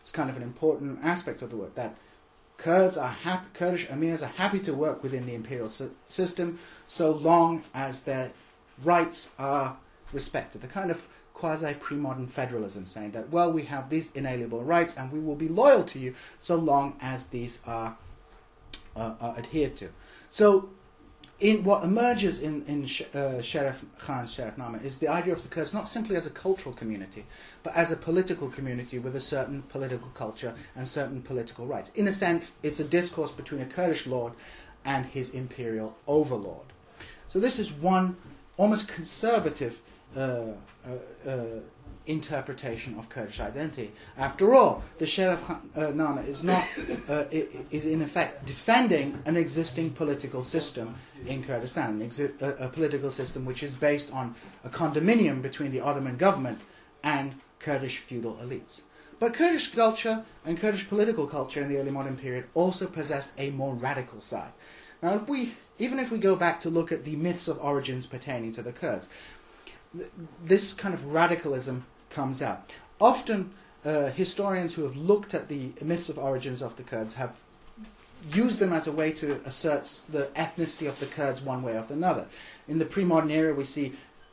It's 0.00 0.10
kind 0.10 0.28
of 0.28 0.36
an 0.36 0.42
important 0.42 0.98
aspect 1.02 1.40
of 1.40 1.50
the 1.50 1.56
work 1.56 1.74
that 1.76 1.96
Kurds 2.56 2.96
are 2.96 3.08
happy, 3.08 3.46
Kurdish 3.52 3.88
emirs 3.88 4.22
are 4.22 4.26
happy 4.26 4.60
to 4.60 4.72
work 4.72 5.02
within 5.02 5.26
the 5.26 5.34
imperial 5.34 5.68
system 5.68 6.60
so 6.86 7.10
long 7.10 7.64
as 7.74 8.02
their 8.02 8.32
rights 8.82 9.30
are 9.38 9.76
respected. 10.12 10.60
The 10.60 10.68
kind 10.68 10.90
of 10.90 11.08
quasi 11.44 11.74
pre 11.74 11.94
modern 11.94 12.26
federalism, 12.26 12.86
saying 12.86 13.10
that, 13.10 13.28
well, 13.28 13.52
we 13.52 13.64
have 13.64 13.90
these 13.90 14.10
inalienable 14.14 14.64
rights 14.64 14.96
and 14.96 15.12
we 15.12 15.20
will 15.20 15.34
be 15.34 15.46
loyal 15.46 15.84
to 15.84 15.98
you 15.98 16.14
so 16.40 16.56
long 16.56 16.96
as 17.02 17.26
these 17.26 17.58
are, 17.66 17.94
uh, 18.96 19.12
are 19.20 19.36
adhered 19.36 19.76
to. 19.76 19.90
So, 20.30 20.70
in 21.40 21.62
what 21.62 21.84
emerges 21.84 22.38
in, 22.38 22.64
in 22.64 22.84
uh, 22.84 23.42
Sherif 23.42 23.74
Khan's 23.98 24.34
Sherefname 24.34 24.82
is 24.82 24.96
the 24.96 25.08
idea 25.08 25.34
of 25.34 25.42
the 25.42 25.48
Kurds 25.48 25.74
not 25.74 25.86
simply 25.86 26.16
as 26.16 26.24
a 26.24 26.30
cultural 26.30 26.74
community, 26.74 27.26
but 27.62 27.76
as 27.76 27.90
a 27.90 27.96
political 27.96 28.48
community 28.48 28.98
with 28.98 29.14
a 29.14 29.20
certain 29.20 29.60
political 29.64 30.08
culture 30.14 30.54
and 30.76 30.88
certain 30.88 31.20
political 31.20 31.66
rights. 31.66 31.90
In 31.94 32.08
a 32.08 32.12
sense, 32.12 32.52
it's 32.62 32.80
a 32.80 32.84
discourse 32.84 33.32
between 33.32 33.60
a 33.60 33.66
Kurdish 33.66 34.06
lord 34.06 34.32
and 34.86 35.04
his 35.04 35.28
imperial 35.28 35.94
overlord. 36.06 36.68
So 37.28 37.38
this 37.38 37.58
is 37.58 37.70
one 37.70 38.16
almost 38.56 38.88
conservative 38.88 39.80
uh, 40.16 40.46
uh, 40.86 41.28
uh, 41.28 41.44
interpretation 42.06 42.98
of 42.98 43.08
Kurdish 43.08 43.40
identity. 43.40 43.90
After 44.18 44.54
all, 44.54 44.82
the 44.98 45.06
Sherif 45.06 45.40
Nama 45.94 46.20
is 46.22 46.44
not 46.44 46.66
is 47.08 47.86
in 47.86 48.02
effect 48.02 48.44
defending 48.44 49.18
an 49.24 49.36
existing 49.36 49.90
political 49.90 50.42
system 50.42 50.94
in 51.26 51.42
Kurdistan, 51.42 52.00
exi- 52.00 52.40
a, 52.42 52.66
a 52.66 52.68
political 52.68 53.10
system 53.10 53.46
which 53.46 53.62
is 53.62 53.72
based 53.72 54.12
on 54.12 54.34
a 54.64 54.68
condominium 54.68 55.40
between 55.40 55.72
the 55.72 55.80
Ottoman 55.80 56.18
government 56.18 56.60
and 57.02 57.34
Kurdish 57.58 57.98
feudal 57.98 58.38
elites. 58.42 58.82
But 59.18 59.32
Kurdish 59.32 59.72
culture 59.72 60.24
and 60.44 60.60
Kurdish 60.60 60.88
political 60.88 61.26
culture 61.26 61.62
in 61.62 61.68
the 61.68 61.78
early 61.78 61.90
modern 61.90 62.16
period 62.16 62.44
also 62.52 62.86
possessed 62.86 63.32
a 63.38 63.50
more 63.50 63.74
radical 63.74 64.20
side. 64.20 64.52
Now, 65.02 65.14
if 65.14 65.28
we, 65.28 65.54
even 65.78 65.98
if 65.98 66.10
we 66.10 66.18
go 66.18 66.34
back 66.34 66.60
to 66.60 66.70
look 66.70 66.90
at 66.90 67.04
the 67.04 67.16
myths 67.16 67.46
of 67.46 67.58
origins 67.58 68.06
pertaining 68.06 68.52
to 68.52 68.62
the 68.62 68.72
Kurds, 68.72 69.08
this 70.44 70.72
kind 70.72 70.94
of 70.94 71.12
radicalism 71.12 71.84
comes 72.10 72.42
out. 72.42 72.72
Often, 73.00 73.52
uh, 73.84 74.10
historians 74.10 74.74
who 74.74 74.82
have 74.82 74.96
looked 74.96 75.34
at 75.34 75.48
the 75.48 75.72
myths 75.82 76.08
of 76.08 76.18
origins 76.18 76.62
of 76.62 76.76
the 76.76 76.82
Kurds 76.82 77.14
have 77.14 77.36
used 78.32 78.58
them 78.58 78.72
as 78.72 78.86
a 78.86 78.92
way 78.92 79.12
to 79.12 79.40
assert 79.44 80.00
the 80.08 80.28
ethnicity 80.34 80.88
of 80.88 80.98
the 80.98 81.06
Kurds 81.06 81.42
one 81.42 81.62
way 81.62 81.76
or 81.76 81.84
another. 81.90 82.26
In 82.68 82.78
the 82.78 82.86
pre-modern 82.86 83.30
era, 83.30 83.52
we 83.54 83.64
see 83.64 83.92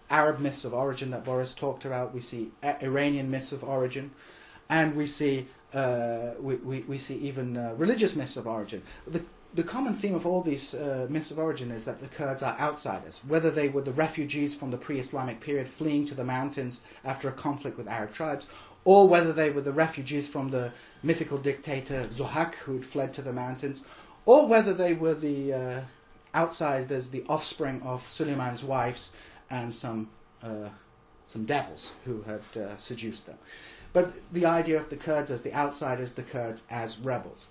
Arab 0.09 0.39
myths 0.39 0.63
of 0.65 0.73
origin 0.73 1.11
that 1.11 1.25
Boris 1.25 1.53
talked 1.53 1.85
about. 1.85 2.13
We 2.13 2.21
see 2.21 2.51
Iranian 2.63 3.29
myths 3.29 3.51
of 3.51 3.63
origin, 3.63 4.11
and 4.69 4.95
we 4.95 5.07
see 5.07 5.47
uh, 5.73 6.31
we, 6.39 6.55
we, 6.55 6.81
we, 6.81 6.97
see 6.97 7.15
even 7.15 7.55
uh, 7.55 7.73
religious 7.77 8.13
myths 8.13 8.35
of 8.35 8.45
origin. 8.45 8.83
The 9.07 9.23
the 9.53 9.63
common 9.63 9.93
theme 9.95 10.15
of 10.15 10.25
all 10.25 10.41
these 10.41 10.73
uh, 10.73 11.07
myths 11.09 11.29
of 11.29 11.37
origin 11.37 11.71
is 11.71 11.83
that 11.85 11.99
the 11.99 12.07
Kurds 12.07 12.41
are 12.41 12.57
outsiders, 12.57 13.19
whether 13.27 13.51
they 13.51 13.67
were 13.67 13.81
the 13.81 13.91
refugees 13.91 14.55
from 14.55 14.71
the 14.71 14.77
pre 14.77 14.97
Islamic 14.97 15.41
period 15.41 15.67
fleeing 15.67 16.05
to 16.05 16.15
the 16.15 16.23
mountains 16.23 16.81
after 17.03 17.27
a 17.27 17.33
conflict 17.33 17.77
with 17.77 17.87
Arab 17.87 18.13
tribes, 18.13 18.47
or 18.85 19.07
whether 19.09 19.33
they 19.33 19.51
were 19.51 19.61
the 19.61 19.73
refugees 19.73 20.27
from 20.29 20.49
the 20.49 20.71
mythical 21.03 21.37
dictator 21.37 22.07
Zuhak 22.07 22.55
who 22.55 22.73
had 22.75 22.85
fled 22.85 23.13
to 23.13 23.21
the 23.21 23.33
mountains, 23.33 23.83
or 24.25 24.47
whether 24.47 24.73
they 24.73 24.93
were 24.93 25.15
the 25.15 25.53
uh, 25.53 25.81
outsiders, 26.33 27.09
the 27.09 27.25
offspring 27.27 27.81
of 27.81 28.07
Suleiman's 28.07 28.63
wives 28.63 29.11
and 29.49 29.73
some, 29.75 30.09
uh, 30.43 30.69
some 31.25 31.43
devils 31.43 31.93
who 32.05 32.21
had 32.21 32.41
uh, 32.55 32.77
seduced 32.77 33.25
them. 33.25 33.37
But 33.91 34.13
the 34.31 34.45
idea 34.45 34.79
of 34.79 34.89
the 34.89 34.95
Kurds 34.95 35.29
as 35.29 35.41
the 35.41 35.53
outsiders, 35.53 36.13
the 36.13 36.23
Kurds 36.23 36.63
as 36.69 36.97
rebels. 36.99 37.47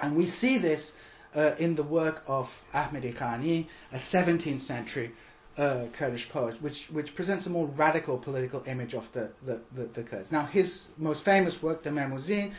And 0.00 0.16
we 0.16 0.26
see 0.26 0.58
this 0.58 0.92
uh, 1.34 1.52
in 1.58 1.74
the 1.74 1.82
work 1.82 2.22
of 2.26 2.62
Ahmedi 2.72 3.12
Khani, 3.12 3.66
a 3.92 3.96
17th 3.96 4.60
century 4.60 5.12
uh, 5.56 5.84
Kurdish 5.92 6.28
poet, 6.28 6.60
which, 6.60 6.86
which 6.86 7.14
presents 7.14 7.46
a 7.46 7.50
more 7.50 7.66
radical 7.66 8.18
political 8.18 8.62
image 8.66 8.94
of 8.94 9.10
the, 9.12 9.30
the, 9.44 9.60
the, 9.74 9.84
the 9.84 10.02
Kurds. 10.02 10.32
Now, 10.32 10.46
his 10.46 10.88
most 10.98 11.24
famous 11.24 11.62
work, 11.62 11.82
the 11.82 11.92
Mem 11.92 12.12
û 12.12 12.16
Zîn, 12.16 12.52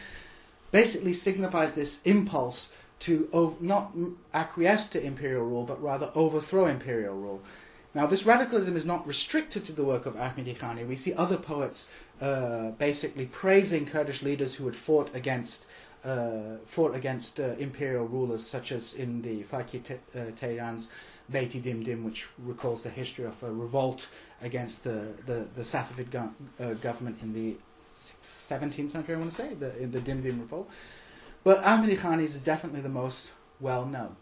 basically 0.71 1.13
signifies 1.13 1.73
this 1.73 1.99
impulse 2.05 2.69
to 2.99 3.29
ov- 3.33 3.61
not 3.61 3.93
acquiesce 4.33 4.88
to 4.88 5.03
imperial 5.03 5.45
rule, 5.45 5.63
but 5.63 5.81
rather 5.81 6.11
overthrow 6.15 6.65
imperial 6.67 7.15
rule. 7.15 7.41
Now, 7.93 8.05
this 8.05 8.25
radicalism 8.25 8.75
is 8.75 8.85
not 8.85 9.07
restricted 9.07 9.65
to 9.65 9.71
the 9.71 9.83
work 9.83 10.05
of 10.05 10.15
Ahmedi 10.15 10.53
Khani. 10.57 10.85
We 10.85 10.97
see 10.97 11.13
other 11.13 11.38
poets 11.38 11.88
uh, 12.19 12.71
basically 12.71 13.25
praising 13.27 13.85
Kurdish 13.85 14.21
leaders 14.21 14.55
who 14.55 14.65
had 14.65 14.75
fought 14.75 15.13
against 15.15 15.65
fought 16.65 16.95
against 16.95 17.39
uh, 17.39 17.55
imperial 17.57 18.05
rulers, 18.05 18.45
such 18.45 18.71
as 18.71 18.93
in 18.93 19.21
the 19.21 19.43
Fakir 19.43 19.81
uh, 20.15 20.19
Tehran's 20.35 20.89
Beiti 21.31 21.61
Dimdim, 21.61 22.03
which 22.03 22.27
recalls 22.39 22.83
the 22.83 22.89
history 22.89 23.25
of 23.25 23.41
a 23.43 23.51
revolt 23.51 24.07
against 24.41 24.83
the, 24.83 25.07
the, 25.25 25.47
the 25.55 25.63
Safavid 25.63 26.11
go- 26.11 26.29
uh, 26.59 26.73
government 26.75 27.17
in 27.21 27.33
the 27.33 27.55
17th 28.21 28.91
century, 28.91 29.15
I 29.15 29.17
want 29.17 29.31
to 29.31 29.35
say, 29.35 29.53
the, 29.55 29.75
in 29.81 29.91
the 29.91 29.99
Dimdim 29.99 30.39
revolt. 30.39 30.69
But 31.43 31.63
Ahmadi 31.63 31.97
Khani's 31.97 32.35
is 32.35 32.41
definitely 32.41 32.81
the 32.81 32.89
most 32.89 33.31
well 33.59 33.85
known. 33.85 34.15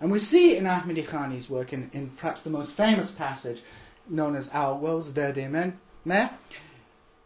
And 0.00 0.10
we 0.10 0.18
see 0.18 0.56
in 0.56 0.64
Ahmadi 0.64 1.06
Khani's 1.06 1.48
work, 1.48 1.72
in, 1.72 1.90
in 1.92 2.10
perhaps 2.10 2.42
the 2.42 2.50
most 2.50 2.72
famous 2.74 3.10
passage 3.10 3.62
known 4.08 4.34
as 4.34 4.50
Our 4.52 4.74
Wills 4.74 5.12
Der 5.12 5.32
Meh, 6.04 6.28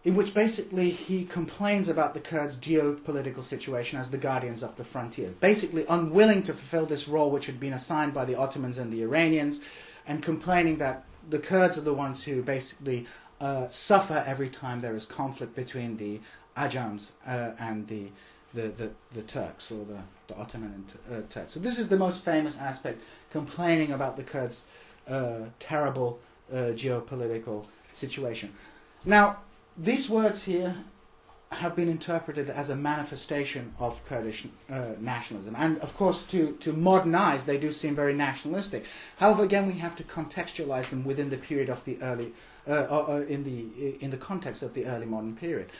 in 0.04 0.14
which 0.14 0.34
basically 0.34 0.90
he 0.90 1.24
complains 1.24 1.88
about 1.88 2.12
the 2.12 2.20
Kurds' 2.20 2.58
geopolitical 2.58 3.42
situation 3.42 3.98
as 3.98 4.10
the 4.10 4.18
guardians 4.18 4.62
of 4.62 4.76
the 4.76 4.84
frontier, 4.84 5.32
basically 5.40 5.86
unwilling 5.88 6.42
to 6.42 6.52
fulfill 6.52 6.84
this 6.84 7.08
role 7.08 7.30
which 7.30 7.46
had 7.46 7.58
been 7.58 7.72
assigned 7.72 8.12
by 8.12 8.24
the 8.24 8.34
Ottomans 8.34 8.76
and 8.76 8.92
the 8.92 9.02
Iranians, 9.02 9.60
and 10.06 10.22
complaining 10.22 10.76
that 10.78 11.04
the 11.30 11.38
Kurds 11.38 11.78
are 11.78 11.82
the 11.82 11.94
ones 11.94 12.22
who 12.22 12.42
basically 12.42 13.06
uh, 13.40 13.66
suffer 13.70 14.22
every 14.26 14.50
time 14.50 14.80
there 14.80 14.94
is 14.94 15.06
conflict 15.06 15.56
between 15.56 15.96
the 15.96 16.20
Ajams 16.56 17.12
uh, 17.26 17.52
and 17.58 17.88
the, 17.88 18.08
the, 18.52 18.68
the, 18.68 18.90
the, 19.14 19.22
Turks 19.22 19.72
or 19.72 19.86
the, 19.86 19.98
the 20.28 20.36
Ottoman 20.36 20.84
and, 21.08 21.18
uh, 21.18 21.26
Turks. 21.30 21.54
So 21.54 21.60
this 21.60 21.78
is 21.78 21.88
the 21.88 21.96
most 21.96 22.22
famous 22.24 22.58
aspect, 22.58 23.02
complaining 23.32 23.92
about 23.92 24.18
the 24.18 24.22
Kurds' 24.22 24.64
uh, 25.08 25.46
terrible 25.58 26.20
uh, 26.52 26.76
geopolitical 26.76 27.64
situation. 27.94 28.52
Now, 29.06 29.38
these 29.76 30.08
words 30.08 30.42
here 30.42 30.76
have 31.50 31.76
been 31.76 31.88
interpreted 31.88 32.50
as 32.50 32.70
a 32.70 32.76
manifestation 32.76 33.72
of 33.78 34.04
Kurdish 34.06 34.46
uh, 34.70 34.88
nationalism. 34.98 35.54
And 35.56 35.78
of 35.78 35.96
course, 35.96 36.24
to, 36.24 36.52
to 36.60 36.72
modern 36.72 37.14
eyes, 37.14 37.44
they 37.44 37.58
do 37.58 37.70
seem 37.70 37.94
very 37.94 38.14
nationalistic. 38.14 38.84
However, 39.16 39.44
again, 39.44 39.66
we 39.66 39.74
have 39.74 39.94
to 39.96 40.02
contextualize 40.04 40.90
them 40.90 41.04
within 41.04 41.30
the 41.30 41.36
period 41.36 41.70
of 41.70 41.84
the 41.84 42.00
early, 42.02 42.32
uh, 42.66 42.72
uh, 42.72 43.04
uh 43.08 43.24
in, 43.28 43.44
the, 43.44 43.96
in 44.02 44.10
the 44.10 44.16
context 44.16 44.62
of 44.62 44.74
the 44.74 44.86
early 44.86 45.06
modern 45.06 45.36
period. 45.36 45.70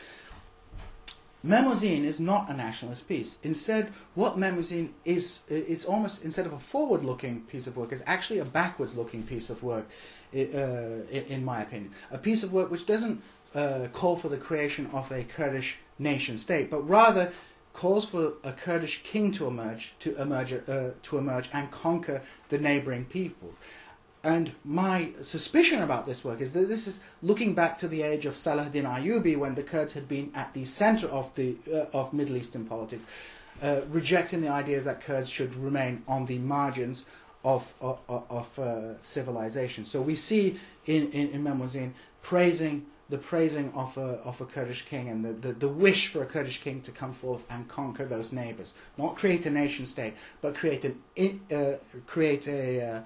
Mem 1.43 1.65
û 1.65 1.75
Zîn 1.75 2.05
is 2.05 2.21
not 2.21 2.49
a 2.49 2.55
nationalist 2.55 3.07
piece. 3.07 3.37
Instead, 3.43 3.93
what 4.15 4.39
Mem 4.39 4.57
û 4.57 4.61
Zîn 4.61 4.91
is, 5.05 5.41
it's 5.49 5.85
almost, 5.85 6.25
instead 6.25 6.47
of 6.47 6.55
a 6.55 6.59
forward 6.59 7.05
looking 7.05 7.43
piece 7.43 7.67
of 7.67 7.77
work, 7.77 7.93
is 7.93 8.03
actually 8.07 8.39
a 8.39 8.47
backwards 8.47 8.97
looking 8.97 9.23
piece 9.23 9.51
of 9.51 9.63
work, 9.63 9.87
uh, 10.35 10.39
in 10.39 11.45
my 11.45 11.61
opinion. 11.61 11.93
A 12.11 12.17
piece 12.17 12.43
of 12.45 12.53
work 12.53 12.71
which 12.71 12.87
doesn't 12.87 13.21
uh, 13.55 13.89
call 13.93 14.17
for 14.17 14.29
the 14.29 14.37
creation 14.37 14.89
of 14.93 15.11
a 15.13 15.25
Kurdish 15.25 15.77
nation 15.99 16.39
state, 16.39 16.71
but 16.71 16.83
rather 16.89 17.33
calls 17.73 18.07
for 18.07 18.35
a 18.45 18.53
Kurdish 18.53 19.03
king 19.03 19.33
to 19.33 19.47
emerge, 19.47 19.95
to 20.01 20.21
emerge, 20.21 20.53
uh, 20.53 20.91
to 21.03 21.19
emerge 21.19 21.51
and 21.53 21.71
conquer 21.71 22.23
the 22.49 22.59
neighboring 22.59 23.05
people. 23.05 23.53
And 24.23 24.53
my 24.65 25.11
suspicion 25.21 25.83
about 25.83 26.07
this 26.07 26.25
work 26.25 26.41
is 26.41 26.55
that 26.55 26.69
this 26.69 26.87
is 26.87 27.01
looking 27.21 27.55
back 27.55 27.77
to 27.79 27.89
the 27.89 28.03
age 28.03 28.25
of 28.25 28.35
Salahuddin 28.35 28.85
Ayyubi 28.85 29.37
when 29.37 29.55
the 29.55 29.63
Kurds 29.63 29.93
had 29.93 30.09
been 30.09 30.33
at 30.35 30.53
the 30.55 30.65
center 30.65 31.09
of, 31.09 31.35
the, 31.35 31.57
uh, 31.71 31.85
of 31.93 32.15
Middle 32.15 32.37
Eastern 32.37 32.65
politics, 32.65 33.05
uh, 33.63 33.83
rejecting 33.91 34.41
the 34.41 34.49
idea 34.49 34.81
that 34.81 35.03
Kurds 35.03 35.29
should 35.29 35.55
remain 35.57 36.03
on 36.09 36.25
the 36.25 36.39
margins 36.39 37.05
of, 37.45 37.75
of, 37.83 37.99
of 38.09 38.59
uh, 38.59 38.99
civilization. 39.01 39.85
So 39.85 40.01
we 40.01 40.15
see 40.15 40.59
in, 40.87 41.11
in, 41.11 41.47
in 41.47 41.95
praising 42.23 42.87
the 43.11 43.19
praising 43.19 43.73
of 43.75 43.97
a, 43.99 44.19
of 44.25 44.41
a 44.41 44.47
Kurdish 44.47 44.87
king 44.87 45.09
and 45.09 45.25
the, 45.25 45.33
the, 45.33 45.53
the, 45.53 45.69
wish 45.69 46.09
for 46.09 46.23
a 46.23 46.27
Kurdish 46.27 46.63
king 46.63 46.81
to 46.83 46.91
come 46.91 47.13
forth 47.13 47.43
and 47.51 47.69
conquer 47.69 48.07
those 48.07 48.33
neighbors. 48.33 48.73
Not 48.97 49.17
create 49.17 49.45
a 49.45 49.51
nation 49.51 49.85
state, 49.85 50.15
but 50.41 50.55
create, 50.55 50.85
an, 50.85 51.41
uh, 51.53 51.75
create 52.07 52.49
a, 52.49 53.05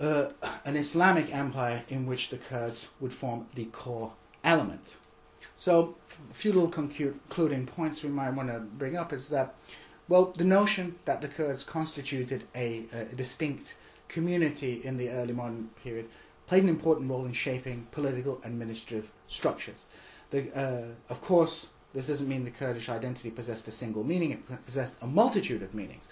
uh, 0.00 0.04
uh, 0.04 0.30
an 0.64 0.76
Islamic 0.76 1.34
empire 1.34 1.82
in 1.88 2.06
which 2.06 2.28
the 2.28 2.38
Kurds 2.38 2.86
would 3.00 3.12
form 3.12 3.46
the 3.54 3.64
core 3.66 4.12
element. 4.44 4.96
So, 5.56 5.96
a 6.30 6.34
few 6.34 6.52
little 6.52 6.68
concluding 6.68 7.66
points 7.66 8.02
we 8.02 8.10
might 8.10 8.30
want 8.30 8.48
to 8.48 8.60
bring 8.60 8.96
up 8.96 9.12
is 9.12 9.28
that, 9.30 9.54
well, 10.08 10.32
the 10.36 10.44
notion 10.44 10.96
that 11.04 11.20
the 11.20 11.28
Kurds 11.28 11.64
constituted 11.64 12.44
a, 12.54 12.84
a 12.92 13.04
distinct 13.16 13.74
community 14.08 14.80
in 14.84 14.96
the 14.98 15.08
early 15.10 15.32
modern 15.32 15.70
period 15.82 16.08
played 16.46 16.62
an 16.62 16.68
important 16.68 17.10
role 17.10 17.24
in 17.24 17.32
shaping 17.32 17.86
political 17.92 18.40
and 18.44 18.52
administrative 18.52 19.10
structures. 19.28 19.84
The, 20.30 20.56
uh, 20.56 20.84
of 21.08 21.20
course, 21.20 21.66
this 21.94 22.06
doesn't 22.06 22.28
mean 22.28 22.44
the 22.44 22.50
Kurdish 22.50 22.88
identity 22.88 23.30
possessed 23.30 23.68
a 23.68 23.70
single 23.70 24.04
meaning, 24.04 24.32
it 24.32 24.66
possessed 24.66 24.96
a 25.02 25.06
multitude 25.06 25.62
of 25.62 25.74
meanings. 25.74 26.08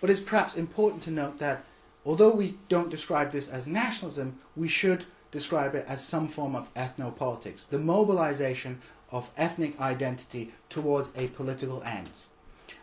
But 0.00 0.10
it's 0.10 0.20
perhaps 0.20 0.56
important 0.56 1.02
to 1.04 1.10
note 1.10 1.38
that 1.38 1.64
although 2.04 2.30
we 2.30 2.58
don't 2.68 2.90
describe 2.90 3.32
this 3.32 3.48
as 3.48 3.66
nationalism, 3.66 4.38
we 4.56 4.68
should 4.68 5.04
describe 5.30 5.74
it 5.74 5.86
as 5.88 6.04
some 6.04 6.28
form 6.28 6.54
of 6.54 6.72
ethnopolitics, 6.74 7.66
the 7.68 7.78
mobilization 7.78 8.80
of 9.10 9.30
ethnic 9.36 9.80
identity 9.80 10.52
towards 10.68 11.10
a 11.16 11.28
political 11.28 11.82
end. 11.84 12.10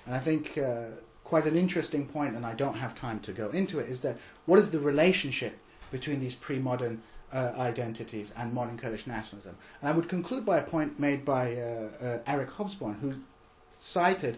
And 0.06 0.16
I 0.16 0.20
think 0.20 0.58
uh, 0.58 0.86
quite 1.24 1.46
an 1.46 1.56
interesting 1.56 2.08
point, 2.08 2.36
and 2.36 2.46
I 2.46 2.54
don't 2.54 2.76
have 2.76 2.96
time 2.96 3.20
to 3.22 3.32
go 3.32 3.50
into 3.50 3.80
it, 3.80 3.90
is 3.90 4.02
that 4.02 4.18
what 4.46 4.58
is 4.58 4.72
the 4.72 4.80
relationship 4.80 5.58
between 5.92 6.20
these 6.20 6.36
pre-modern 6.36 7.02
uh, 7.32 7.54
identities 7.58 8.34
and 8.38 8.54
modern 8.54 8.78
Kurdish 8.78 9.08
nationalism. 9.08 9.56
And 9.82 9.90
I 9.90 9.92
would 9.92 10.10
conclude 10.10 10.46
by 10.46 10.58
a 10.58 10.64
point 10.64 11.00
made 11.00 11.24
by 11.26 11.56
uh, 11.56 11.90
uh, 12.02 12.18
Eric 12.28 12.50
Hobsbawm, 12.50 13.00
who 13.00 13.16
cited 13.78 14.38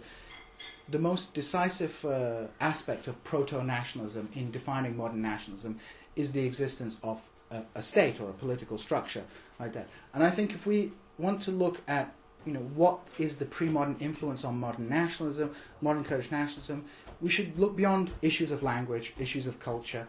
the 0.89 0.99
most 0.99 1.33
decisive 1.33 2.03
uh, 2.05 2.43
aspect 2.59 3.07
of 3.07 3.21
proto-nationalism 3.23 4.29
in 4.35 4.51
defining 4.51 4.97
modern 4.97 5.21
nationalism 5.21 5.79
is 6.15 6.33
the 6.33 6.45
existence 6.45 6.97
of 7.03 7.21
a, 7.51 7.61
a, 7.75 7.81
state 7.81 8.19
or 8.19 8.29
a 8.29 8.33
political 8.33 8.77
structure 8.77 9.23
like 9.59 9.73
that. 9.73 9.87
And 10.13 10.23
I 10.23 10.29
think 10.29 10.53
if 10.53 10.65
we 10.65 10.91
want 11.17 11.41
to 11.43 11.51
look 11.51 11.81
at 11.87 12.13
you 12.45 12.53
know 12.53 12.67
what 12.75 12.99
is 13.19 13.35
the 13.35 13.45
pre-modern 13.45 13.95
influence 13.99 14.43
on 14.43 14.59
modern 14.59 14.89
nationalism, 14.89 15.53
modern 15.81 16.03
Kurdish 16.03 16.31
nationalism, 16.31 16.83
we 17.21 17.29
should 17.29 17.57
look 17.57 17.75
beyond 17.75 18.11
issues 18.21 18.51
of 18.51 18.63
language, 18.63 19.13
issues 19.19 19.45
of 19.47 19.59
culture, 19.59 20.07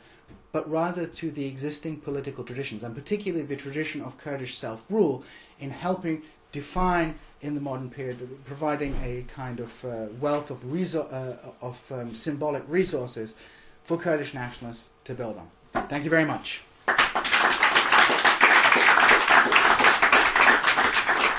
but 0.52 0.68
rather 0.70 1.06
to 1.06 1.30
the 1.30 1.46
existing 1.46 2.00
political 2.00 2.44
traditions, 2.44 2.82
and 2.82 2.94
particularly 2.94 3.44
the 3.44 3.56
tradition 3.56 4.02
of 4.02 4.18
Kurdish 4.18 4.56
self 4.56 4.84
rule, 4.90 5.24
in 5.60 5.70
helping 5.70 6.22
define 6.52 7.18
in 7.40 7.54
the 7.54 7.60
modern 7.60 7.90
period, 7.90 8.28
providing 8.44 8.94
a 9.02 9.24
kind 9.34 9.60
of 9.60 9.84
uh, 9.84 10.06
wealth 10.20 10.50
of, 10.50 10.62
uh, 10.94 11.34
of 11.60 11.92
um, 11.92 12.14
symbolic 12.14 12.62
resources 12.68 13.34
for 13.84 13.96
Kurdish 13.96 14.32
nationalists 14.32 14.88
to 15.04 15.14
build 15.14 15.36
on. 15.38 15.88
Thank 15.88 16.04
you 16.04 16.10
very 16.10 16.24
much. 16.24 16.62